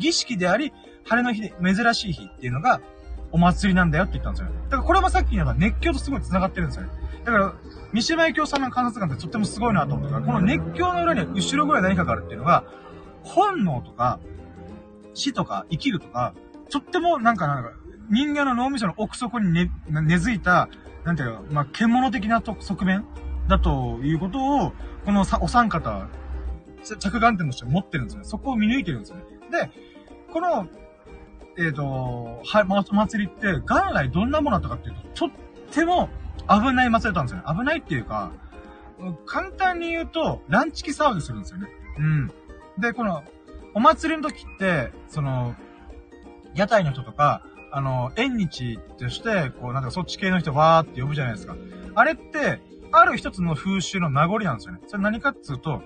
[0.00, 0.72] 儀式であり、
[1.04, 2.80] 晴れの日で珍しい日っていうのが、
[3.32, 4.54] お祭りなんだよって言ったんですよね。
[4.64, 6.90] だからこれもさっき言った熱狂とすごい繋がってるんですよね。
[7.24, 7.54] だから、
[7.92, 12.64] 三島由紀夫さんの観察眼ってとってもすごいなと思ったから、この熱狂の裏には後ろぐらい何かがあるっていうのが、
[13.22, 14.18] 本能とか、
[15.14, 16.34] 死とか生きるとか、
[16.70, 17.72] とってもなんかなんか、
[18.10, 19.70] 人間の脳みその奥底に根、
[20.02, 20.68] 根付いた、
[21.04, 23.04] なんていうか、まあ、獣的な側面
[23.48, 24.72] だということを、
[25.04, 26.08] このお三方、
[26.98, 28.24] 着眼点として持ってるんですよね。
[28.26, 29.24] そこを見抜いてるんですよね。
[29.50, 29.70] で、
[30.32, 30.68] この、
[31.58, 35.38] えっ、ー、と、はい、ま、祭りって、元来どんなものだったかっていうと、とっ
[35.72, 36.08] ても
[36.48, 37.58] 危ない祭りだったんですよね。
[37.58, 38.32] 危ないっていうか、
[39.26, 41.68] 簡単に言うと、ランチキ騒ぎするんですよね。
[41.98, 42.32] うん。
[42.78, 43.24] で、この、
[43.74, 45.54] お祭りの時って、その、
[46.54, 51.56] 屋台の人とか、あの、縁日として、こう、なんかそっち系の人わーって呼ぶじゃないですか。
[51.94, 52.60] あれって、
[52.92, 54.80] ある一つの風習の名残なんですよね。
[54.86, 55.82] それ何かっつうと、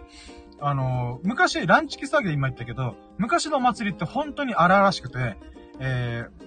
[0.60, 5.36] あの、昔、ランチキ騒ぎで今言ったけど、昔のお祭りって本当に荒々しくて、
[5.80, 6.44] えー、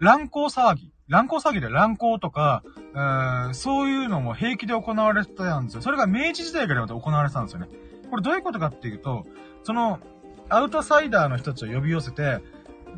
[0.00, 0.92] 乱行騒ぎ。
[1.08, 2.62] 乱行騒ぎで乱行とか、
[2.94, 5.82] えー、そういうのも平気で行われてたんですよ。
[5.82, 7.68] それが明治時代からまた行われてたんですよね。
[8.10, 9.26] これどういうことかっていうと、
[9.62, 10.00] その、
[10.48, 12.40] アウトサイダーの人たちを呼び寄せて、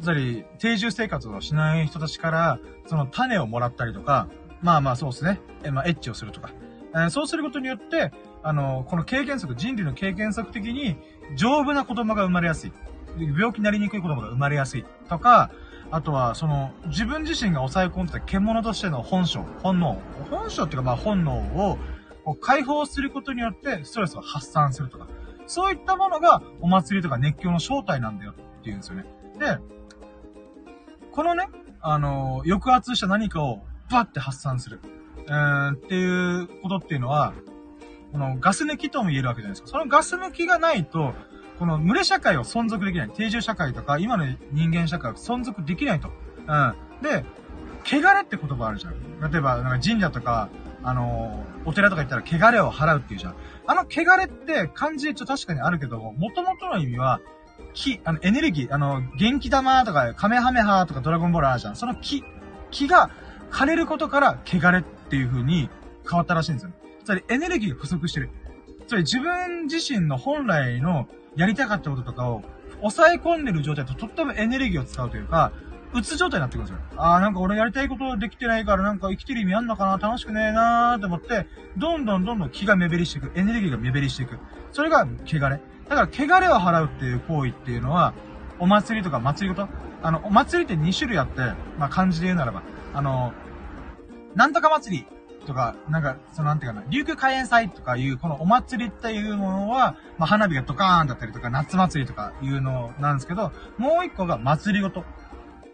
[0.00, 4.28] つまり、定住生活をしない人たちから、その種をもらったりとか、
[4.62, 5.40] まあまあそうですね。
[5.64, 6.50] え、まあエッチをするとか。
[6.94, 8.12] え、そうすることによって、
[8.42, 10.96] あの、この経験則、人類の経験則的に、
[11.36, 12.72] 丈夫な子供が生まれやすい。
[13.18, 14.84] 病気になりにくい子供が生まれやすい。
[15.08, 15.50] とか、
[15.90, 21.78] あとは、その、自分自身が抑え込んでた獣としての本性、本能、本性っていうかまあ本能を、
[22.24, 25.08] こう解放することによってストレスを発散するとか、
[25.46, 29.04] そういったものがお祭りとか熱狂の正体なんだよっていうんですよね。
[29.38, 29.58] で、
[31.10, 31.48] このね、
[31.80, 34.80] あの、抑圧した何かをバッて発散する。
[35.26, 37.34] えー、っていうことっていうのは、
[38.12, 39.68] このガス抜きとも言えるわけじゃないですか。
[39.68, 41.14] そのガス抜きがないと、
[41.58, 43.10] この群れ社会を存続できない。
[43.10, 46.08] 定住社会とか、今の人間社会を存続できないと。
[46.08, 46.74] うん。
[47.02, 47.24] で、
[47.84, 49.30] 汚れって言葉あるじゃん。
[49.30, 50.48] 例えば、なんか神社とか、
[50.82, 53.36] あのー、お寺とか行ったら汚れを払うっていうじゃん。
[53.66, 57.20] あの汚れって漢字一応確かにあるけども、元々の意味は、
[57.74, 61.76] 気、あの、エネルギー、あの、元気玉とか、カメハメハとかドラゴンボールあるじゃん。
[61.76, 62.24] その気、
[62.70, 63.10] 気が
[63.50, 64.82] 枯れることから汚れっ
[65.12, 65.68] ていう風に
[66.08, 66.70] 変わったらしいんですよ。
[67.04, 68.30] つまりエネルギーが不足してる。
[68.86, 71.06] つまり自分自身の本来の
[71.36, 72.42] やりたかったこととかを
[72.80, 75.52] 抑え込んでる状態ととってもエネルギーを使うというか、
[75.92, 76.78] うつ状態になってくるんですよ。
[76.96, 79.98] ああ、なんか俺やりたいことできてないからなんか生きてる意味あんのかな？
[79.98, 81.46] 楽しくねえなーって思って、
[81.76, 83.38] どんどんどんどん気が目減りしていく。
[83.38, 84.38] エネルギーが目減りしていく。
[84.72, 85.60] それが汚れ。
[85.88, 88.14] だから汚れを払うっていう行為っていうのは、
[88.58, 89.68] お祭りとか祭りごと？
[90.02, 91.40] あの、お祭りって2種類あって、
[91.78, 92.62] まあ漢字で言うならば、
[92.94, 93.32] あの、
[94.34, 95.06] なんとか祭り
[95.46, 105.04] とか、なんか、そのなんていうかな、琉球開園祭とかいう、このお祭りっていうものは、まあ、花火がドカーンだったりとか、夏祭りとかいうのなんですけど、もう一個が祭りごと。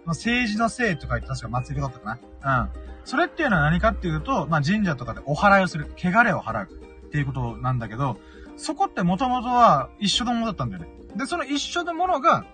[0.07, 2.63] 政治のせいとか言って確か祭りだったかな。
[2.63, 2.71] うん。
[3.05, 5.93] それっていうのは何かっていうと、まあ、神社とかでお祓いをする。
[5.99, 6.69] 汚れを払う。
[7.09, 8.19] っていうことなんだけど、
[8.57, 10.89] そこって元々は一緒のものだったんだよね。
[11.17, 12.45] で、その一緒のものが、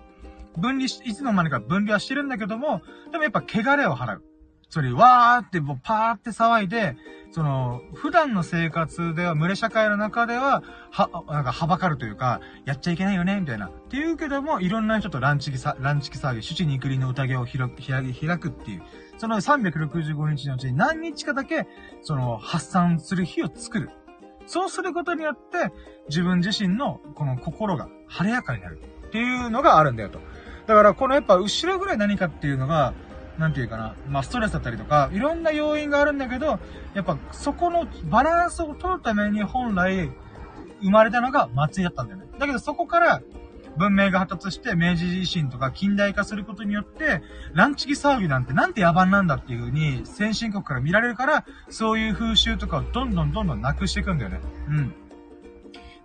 [0.57, 2.81] 分離し、いつの間にか分離はしてるんだけども、
[3.11, 4.23] でもやっぱ汚れを払う。
[4.69, 6.97] それ、わーって、もうパーって騒いで、
[7.31, 13.67] その、普段の生活では、群れ社会の中では、は、なんか、はばかるというか、やっちゃいけないよね、みたいな。
[13.67, 18.83] っていうけども、いろんな人とランチキさ、ランチキ騒ぎ、主治肉林の宴を開く、開くっていう。
[19.17, 21.67] その365日のうちに何日かだけ、
[22.01, 23.89] その、発散する日を作る。
[24.47, 25.71] そうすることによって、
[26.07, 28.81] 自分自身の、この心が晴れやかになる。
[29.07, 30.19] っていうのがあるんだよと。
[30.67, 32.93] だから、このやっぱ、後ろぐらい何かっていうのが、
[33.37, 36.59] なんていうかな、まあ、ストレスだったりとか、いろんな要因があるんだけど、
[36.93, 40.11] やっぱそこのバランスを取るために本来
[40.81, 42.27] 生まれたのが松井だったんだよね。
[42.39, 43.21] だけどそこから
[43.77, 47.21] 文明が発達して明治維新とか近代化することによって、
[47.53, 54.39] ランチギ騒ぎなんてなんて野蛮なんだっていう風に先進国から見られるから、そういう風習とかをどんどんどんどんなくしていくんだよね。
[54.69, 54.89] うん。
[54.89, 54.93] だ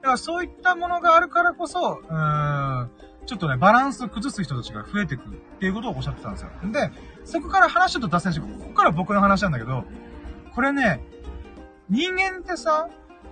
[0.03, 2.91] からそういったものがあるからこそ、うーん、
[3.27, 6.51] ちょっとね、バランスを崩す人たちが増えてくっていうことをおっしゃってたんですよ。
[6.73, 6.91] で、
[7.25, 9.85] そこから話ちょっと脱線して、ここから僕の話なんだけど、
[10.55, 11.05] これね、
[11.89, 12.89] 人間ってさ、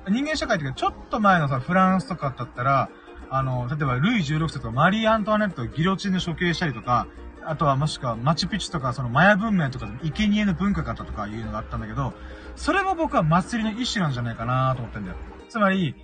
[0.09, 2.91] 人間社会っていうか、ちょっと前のさ、フランスとかだったら、
[3.31, 7.07] あの、例えば、ルイ16世とか、マリー・アントワネットをギロチンで処刑したりとか、
[7.45, 12.15] あとはもしくは、マチュピチュとか、そのマヤ文明とか、生贄の文化があったとかいうのがあったんだけど、
[12.57, 15.17] それも僕は祭りの一種なんじゃないかなと思ってんだよ。
[15.49, 15.95] つまり、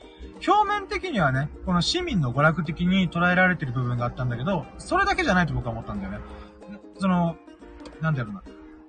[0.47, 6.18] 表面的にはね、この市民の娯楽的に捉えられてる部分があったんだけど、それだけじゃないと僕は思ったんだよね。
[6.99, 7.37] その、
[8.01, 8.42] なんだろうな。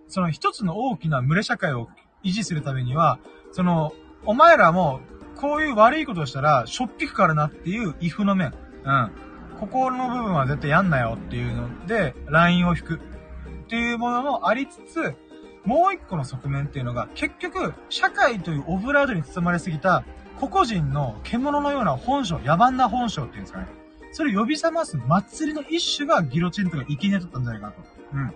[0.08, 1.90] その一つの大きな群れ社会を
[2.24, 3.20] 維持するためには、
[3.52, 3.94] その、
[4.26, 5.00] お前らも、
[5.36, 8.54] こういう悪いことをしたら、しょっぴくからなっていう、イフの面。
[8.84, 9.12] うん。
[9.60, 12.96] ここの部分は絶対やんなよっていうので、ラインを引く。
[12.96, 15.16] っていうものもありつつ、
[15.64, 20.04] もう一個の側面っていうのが、結局、社会というオブラードに包まれすぎた、
[20.40, 23.68] 個々人の獣のような本性、野蛮な本性っていうんですかね。
[24.12, 27.82] それを呼び覚ます祭りの一種がギロチンとか生きネだったんじゃないかなと。
[28.14, 28.34] うん。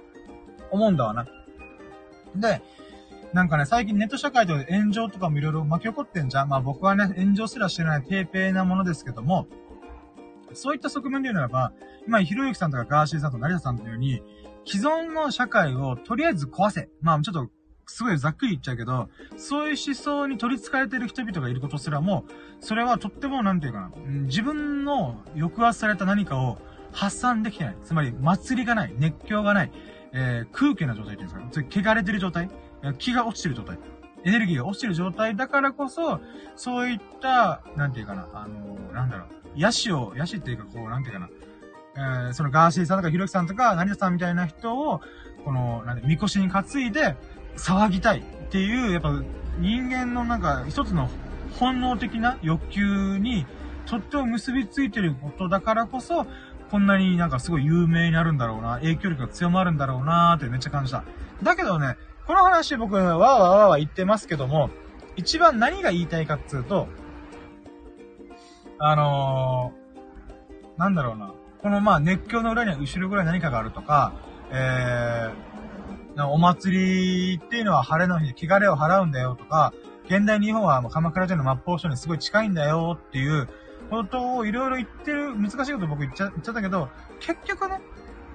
[0.71, 1.25] 思うんだわな。
[2.35, 2.61] で、
[3.33, 6.49] なんかね、最近ネット社会とかで炎上とかもいろいろ巻き起こってんじゃん。
[6.49, 9.47] まあ僕はね、炎上すらしてないペーペなものですけども、
[10.53, 11.73] そういった側面で言うならば、
[12.07, 14.23] 今、ひろゆきさんとかガーシーさんとか成田さんのように、
[14.65, 16.89] 既存の社会をとりあえず壊せ。
[17.01, 17.49] まあちょっと
[17.85, 22.23] すごいざっくり言っちゃうけど、そういう思想に取り憑かれてる人々がいることすらも、
[22.59, 23.91] それはとっても、なんていうかな、
[24.25, 26.59] 自分の抑圧された何かを
[26.91, 27.77] 発散できてない。
[27.83, 29.71] つまり、祭りがない、熱狂がない、
[30.13, 32.49] えー、空気な状態っていうんですか、それ汚れてる状態、
[32.97, 33.77] 気が落ちてる状態、
[34.25, 36.19] エネルギーが落ちてる状態だからこそ、
[36.55, 41.29] そういった、なんていうかな、あのー、なんだろう、ヤシを、ヤシっていうかこう、なんていうかな、
[41.95, 45.01] えー、そのガーシーさんとかひろきさんとか、成田さんみたいな人を、
[45.45, 47.15] この、なんで、みこしに担いで、
[47.57, 49.21] 騒ぎたいっていう、やっぱ
[49.59, 51.09] 人間のなんか一つの
[51.59, 53.45] 本能的な欲求に
[53.85, 56.25] とっても結びついてることだからこそ、
[56.71, 61.03] こんなになんかすごい有名になるんだろうな、影響力が強まるんだろうなーってめっちゃ感じた。
[61.41, 61.97] だけどね、
[62.27, 64.69] この話僕、わーわーわーわー言ってますけども、
[65.15, 66.87] 一番何が言いたいかっつうと、
[68.77, 71.33] あのー、なんだろうな。
[71.61, 74.13] このまあ熱狂の裏には後ろぐらい何かがあるとか、
[74.51, 79.73] えー、お祭りっていうのは晴れの日に汚れを払うんだよとか、
[80.05, 83.49] 現代日本は鎌倉城の末法書にすごい近いんだよっていう
[83.89, 87.81] ことをいろいろ言ってる、難しいこと僕言っちゃ言っちゃったけど、結局ね、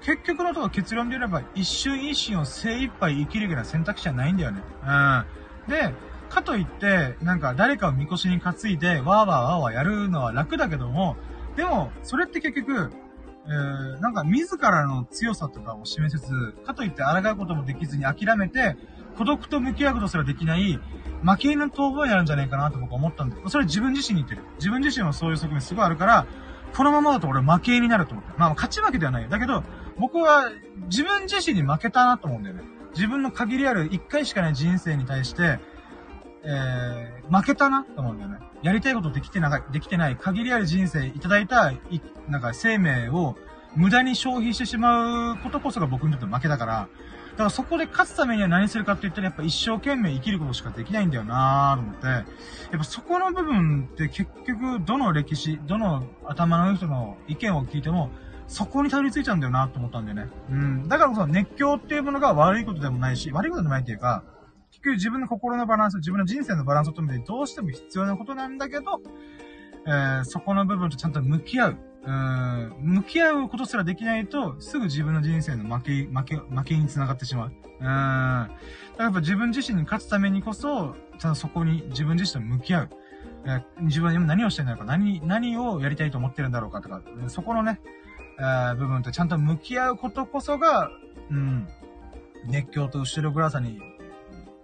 [0.02, 4.62] 結局のところ結論で言えば一瞬一瞬を精一杯生きるような選択肢はないんだよね。
[4.82, 5.70] うん。
[5.70, 5.94] で、
[6.28, 11.16] かといって、なんか誰かをみこしに担いで、わーわーわーわーやるのは楽だけども、
[11.56, 12.90] でも、それって結局、
[13.46, 18.76] えー、なんか自らの強さとかを示せず、かといって抗うこともできずに諦めて、
[19.16, 20.80] 孤独と向き合うことすらできない、
[21.24, 24.42] 負け犬の逃亡になるんじゃないかなと僕は思ったんで、それ自分自身に言ってる。
[24.56, 26.26] 自分自身もそういう側面すごいあるから、
[26.76, 28.32] このままだと俺負け犬になると思って。
[28.36, 29.28] まあ勝ち負けではない。
[29.28, 29.64] だけど、
[29.98, 30.50] 僕は
[30.86, 32.62] 自分自身に負けたなと思うんだよね。
[32.94, 35.58] 自分の限りある一回しかない人生に対して、
[36.44, 38.38] えー、負けたなと思うんだよね。
[38.62, 41.80] やりたいことできてな、できてない限りある人生いただいた、い、
[42.28, 43.36] なんか生命を
[43.76, 46.88] 無駄に消費してしまうことこそが僕にとって負けだから、
[47.34, 52.24] だからそこで勝つためには何するかって言ったらやっぱ一生懸命生きることしかできないんだよなーと思って、やっ
[52.78, 58.10] ぱそこの部分って結局どの歴史、どの頭の人の意見を聞いても、
[58.46, 60.28] そこにたどり着いちゃうんだよなと思ったんだよね。
[60.50, 60.88] うん。
[60.88, 64.22] だからこそ熱狂っていうものが悪いことでもないし、悪いことでもないっていうか、
[64.70, 69.00] 結局自分の心のバランス、自分の人生のバランスを止めてどうしても必要なことなんだけど、
[69.86, 71.76] えー、そこの部分とちゃんと向き合う。
[72.06, 77.52] うん、向き合うことすらできないと、すぐ自分の人生の負け、負け、負けに繋がってしまう。
[77.80, 77.84] うーん。
[77.84, 78.52] だか
[78.98, 82.90] らやっぱ自分自身に勝つためにこそ、ちゃんとそこに自分自身と向き合う。
[83.46, 87.80] え自分は今何をしてるんだろうか、何、何をやりたいと思ってるんだろうかとか、そこのね、
[88.38, 90.90] えー部分とちゃんと向き合うことこそが、
[91.30, 91.68] うん、
[92.46, 93.80] 熱狂と後ろ暗さに、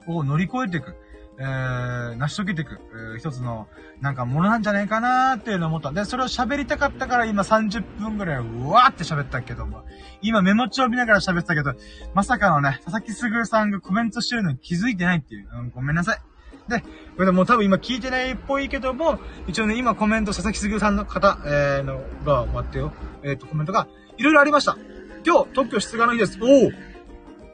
[0.07, 0.97] を乗り越えていく。
[1.43, 3.67] えー、成し遂げていく、えー一つの、
[4.03, 5.91] なんかものなんじゃないかなーっていうのを思った。
[5.91, 9.85] で、それを喋りたかったから今30分ぐらいうわーって喋ったけども、
[10.21, 11.73] 今メモ帳見ながら喋ってたけど、
[12.15, 15.49] まさかのね、佐々木すぐさんがコメントしてるのに気づいてないっていう。
[15.51, 16.21] うん、ごめんなさい。
[16.69, 16.87] で、こ
[17.21, 22.93] れでもう多分今聞いてないっぽいけども、一応ね、今コメント佐々木すぐさんの方、えー、の、が、待ってよ。
[23.23, 23.89] えっ、と、コメントが、
[24.19, 24.77] いろいろありました。
[25.25, 26.39] 今日、特許出願の日です。
[26.41, 26.90] おお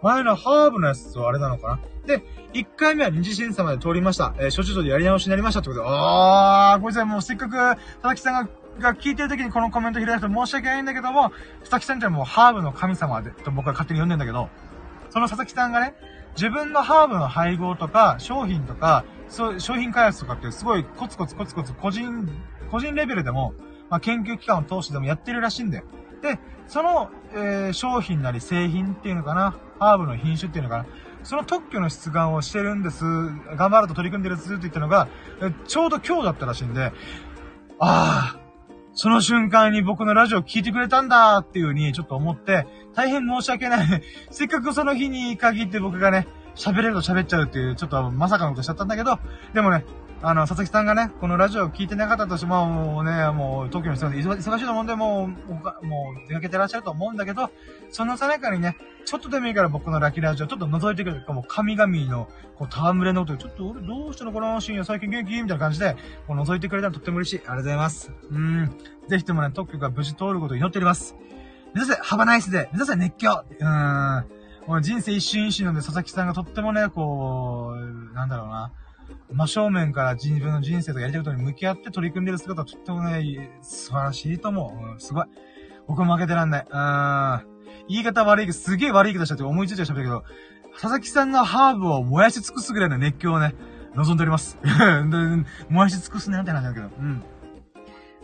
[0.07, 1.81] 前のハーブのやつとあれなのかな？
[2.07, 4.35] で、1回目は二次審査まで通りました。
[4.39, 14.49] えー、諸事情でやり直しになりましたってことで、あー、ごめんなさい、もうせっかく、佐々木さんが、が聞いてる時にこのコメント開いて申し訳ないんだけども、佐々木さんってもうハーブの神様で、と僕は勝手に呼んでんだけど、
[15.11, 15.95] その佐々木さんがね、
[16.37, 22.29] 自分のハーブの配合とか、商品とか、そう、商品開発とかってすごいコツコツコツコツ個人、
[22.71, 23.55] 個人レベルでも、
[23.91, 25.85] まあ、研究機関を通してでもやってるらしいんだよ。
[26.27, 30.87] で、その、えー商品なり製品っていうのかな、ハーブの品種っていうのかな、
[31.23, 33.05] その特許の出願をしてるんです、
[33.57, 35.09] 頑張ると取り組んでるんですって言ったのが、
[35.67, 36.93] ちょうど今日だったらしいんで、
[37.79, 38.41] ああ、
[38.95, 44.03] その瞬間に僕のラジオ聞いてくれたんだっていう風にちょっと思って、大変申し訳ない。
[44.31, 49.19] せっかくその日に限って僕がね、喋れると喋っちゃうっていう、ちょっとまさかのことしちゃったんだけど、
[49.53, 49.85] でもね、
[50.23, 55.31] あの、佐々木さんがね、このラジオを聞いてなかったとしても、もうね、もう、東京の人で忙忙しいと思うんで、も
[55.83, 57.51] う、もう、出かけてらっしゃると思うんだけど、
[57.91, 65.31] そのさなかにね、ちょっとでもいいから僕のラッキーラジオちょっと覗いてくれるかも、神々の、こう、戯れの音で、ちょっと俺どうしたのかな、深夜最近元気？
[65.33, 65.97] みたいな感じで、
[66.27, 67.37] こう、覗いてくれたらとっても嬉しい。
[67.37, 68.11] ありがとうございます。
[68.31, 68.79] うん。
[69.09, 71.15] ぜひともね、特許が無事通ることを祈っております。
[71.75, 74.27] 目指せ、ハバナイスで、目指せ熱狂うーん。
[74.67, 78.73] もう人生一瞬一瞬なんで、佐々木さんがとってもね、こう、なんだろうな。
[79.33, 84.93] 真正面から自分の人生とやりたいことに向き合って取り組んでる姿はとってもね、素晴らしいと思う。
[84.93, 85.25] うん、すごい。
[85.89, 86.67] 僕も負けてらんない。
[86.69, 87.57] うーん。
[87.89, 90.25] 言い方悪いけど、すげえ悪い言い方しちゃって思いついて喋ったけど、
[90.73, 93.55] 佐々木さんのハーブを燃やし尽くすぐらいの熱狂をね、
[93.95, 94.59] 望んでおります。
[95.69, 96.87] 燃やし尽くすね、って話だけど。
[96.87, 97.23] うん。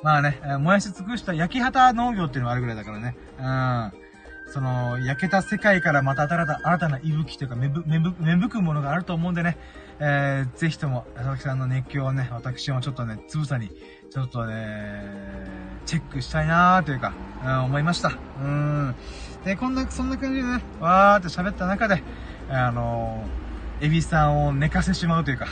[0.03, 3.17] まあね、燃やし尽くした焼き畑農業っていうのもあるぐらいだからね。
[3.39, 4.53] うん。
[4.53, 9.57] その、焼けた世界からまた新た新たな息吹というか、芽ぶ芽ぶ芽吹くものがあると思うんでね、
[10.01, 13.71] えー、ぜひとも、佐々木さんの熱狂をね、私もちょっとね、つぶさに、
[14.11, 15.05] ちょっとね、
[15.87, 17.13] チェックしたいなーというか、
[17.45, 18.13] うん、思いました。
[18.43, 18.95] うん。
[19.45, 22.03] で、こんな、そんな感じでね、わーって喋った中で、
[22.49, 25.47] あのー、エビさんを寝かせてしまうというか、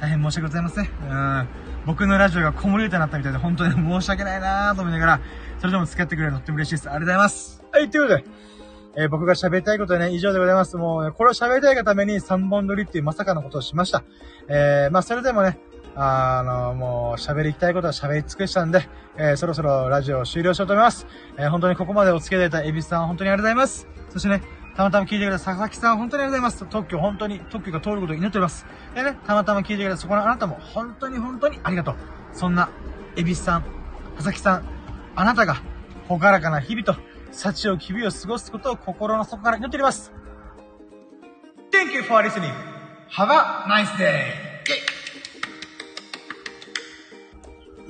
[0.00, 0.84] 大変申し訳ございません。
[0.84, 1.48] うん。
[1.86, 5.20] 僕のラジオが子守歌になったみたいで、本当に申し訳ないなーと思いながら、
[5.58, 6.90] それでも付き合ってくれるのとっても嬉しいです。
[6.90, 7.62] ありがとうございます。
[7.72, 8.24] はい、ということで、
[8.96, 10.76] えー僕が喋りたいことはね、以上でございます。
[10.76, 14.04] もう、ね、これを喋りたいがために3本撮りっていうまさかのことをしました。
[14.48, 15.58] えー、まあ、それでもね、
[15.96, 21.06] あの、もう、喋りたいことは喋り尽くしたんで、えー、そろそろラジオを終了しようと思います。
[21.36, 23.88] えー、本当にここまでお付き合いいただいたエビスさん、本当にありがとうございます。
[24.10, 24.42] そしてね、
[24.76, 26.72] たまたま聞いてくれた佐々木さん、本当にありがとうございます。
[26.72, 28.66] 特許、本当に、特許が通ることを祈っております。
[28.94, 31.96] でね、たまたま聞いてくれたそこのあなたも、本当に本当にありがとう。
[32.32, 32.68] そんな、
[33.16, 33.62] エビスさん、
[34.16, 34.64] 佐々木さん、
[35.14, 35.62] あなたが、
[36.08, 36.96] ほがらかな日々と、
[37.34, 40.12] 幸を日々を過ごすことを心の底から祈っております。
[41.72, 42.52] Thank you for listening.
[43.10, 44.54] Have a nice day.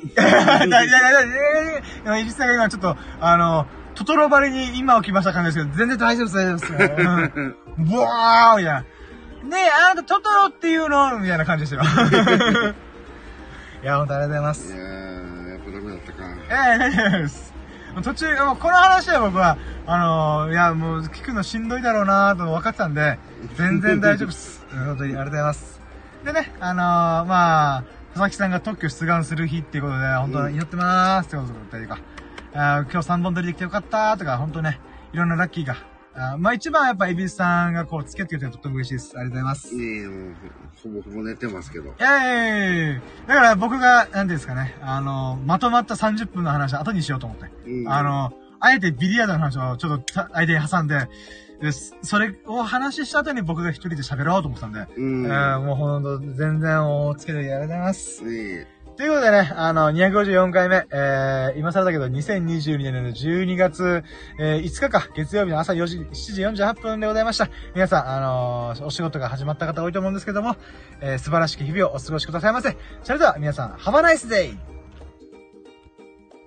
[0.05, 6.73] いやいやいやいやいや、エビスさんが今ちょっと、あの、トトロバリに今起きました感じですけど、全然大丈夫です、大丈夫です。
[7.39, 7.57] うん。
[7.87, 8.81] ブワーみたいな。
[8.81, 8.87] ね
[9.67, 11.19] え、あなたトトロっていうの？
[11.19, 11.83] みたいな感じですよ。
[13.83, 14.75] いや、本当ありがとうございます。
[14.75, 16.19] いやー、やっぱダメだったか。
[16.49, 17.54] ええ大丈夫です。
[18.03, 23.19] 途中、もうこの話は僕は、あのーいや、もう聞くのしんどいだろうなと分かってたんで、
[23.57, 24.65] 全然大丈夫です。
[24.73, 25.81] う ん本当にありがとうございます。
[26.25, 32.01] でね、あのーまあ、佐々木さんが特許出願する日っていうことで、本当に祈ってまーすってことだったりとか、
[32.53, 34.81] 今日3本撮りできてよかったとか、本当ね、
[35.13, 35.77] いろんなラッキーが。
[36.17, 39.19] あーまあ一番やっぱエビスさんがこう付き合ってくれてとっても嬉しいです。
[39.19, 39.75] ありがとうございます。
[39.75, 40.35] いえいえ、もう
[40.83, 41.85] ほぼほぼ寝てますけど。
[41.87, 47.51] いやいやいやだから僕が、なんていうんですかね、あの、まとまった30分の話は後にしようと思って。
[47.67, 51.09] うんあの、あえてビリヤードの話をちょっとた間に挟んで、
[51.61, 55.27] でそれを話した後に僕が一人で喋ろうと思ってたんで、うん。
[55.27, 58.25] えーもうほんと、全然おつけてありがとうございます。
[58.25, 58.74] いえいえ。
[58.97, 64.05] ということでね、あの、254回目、えー、今更だけど、2022年の12月、
[64.39, 67.49] えー、5日か、月曜日の朝4時、7時48分でございました。
[67.75, 70.57] 皆さん、あのーお仕事が始まった方多いと思うんですけども、
[71.01, 72.77] えー、素晴らしき日々をお過ごしくださいませ。
[73.03, 74.74] それでは皆さん、ハバナイスデイ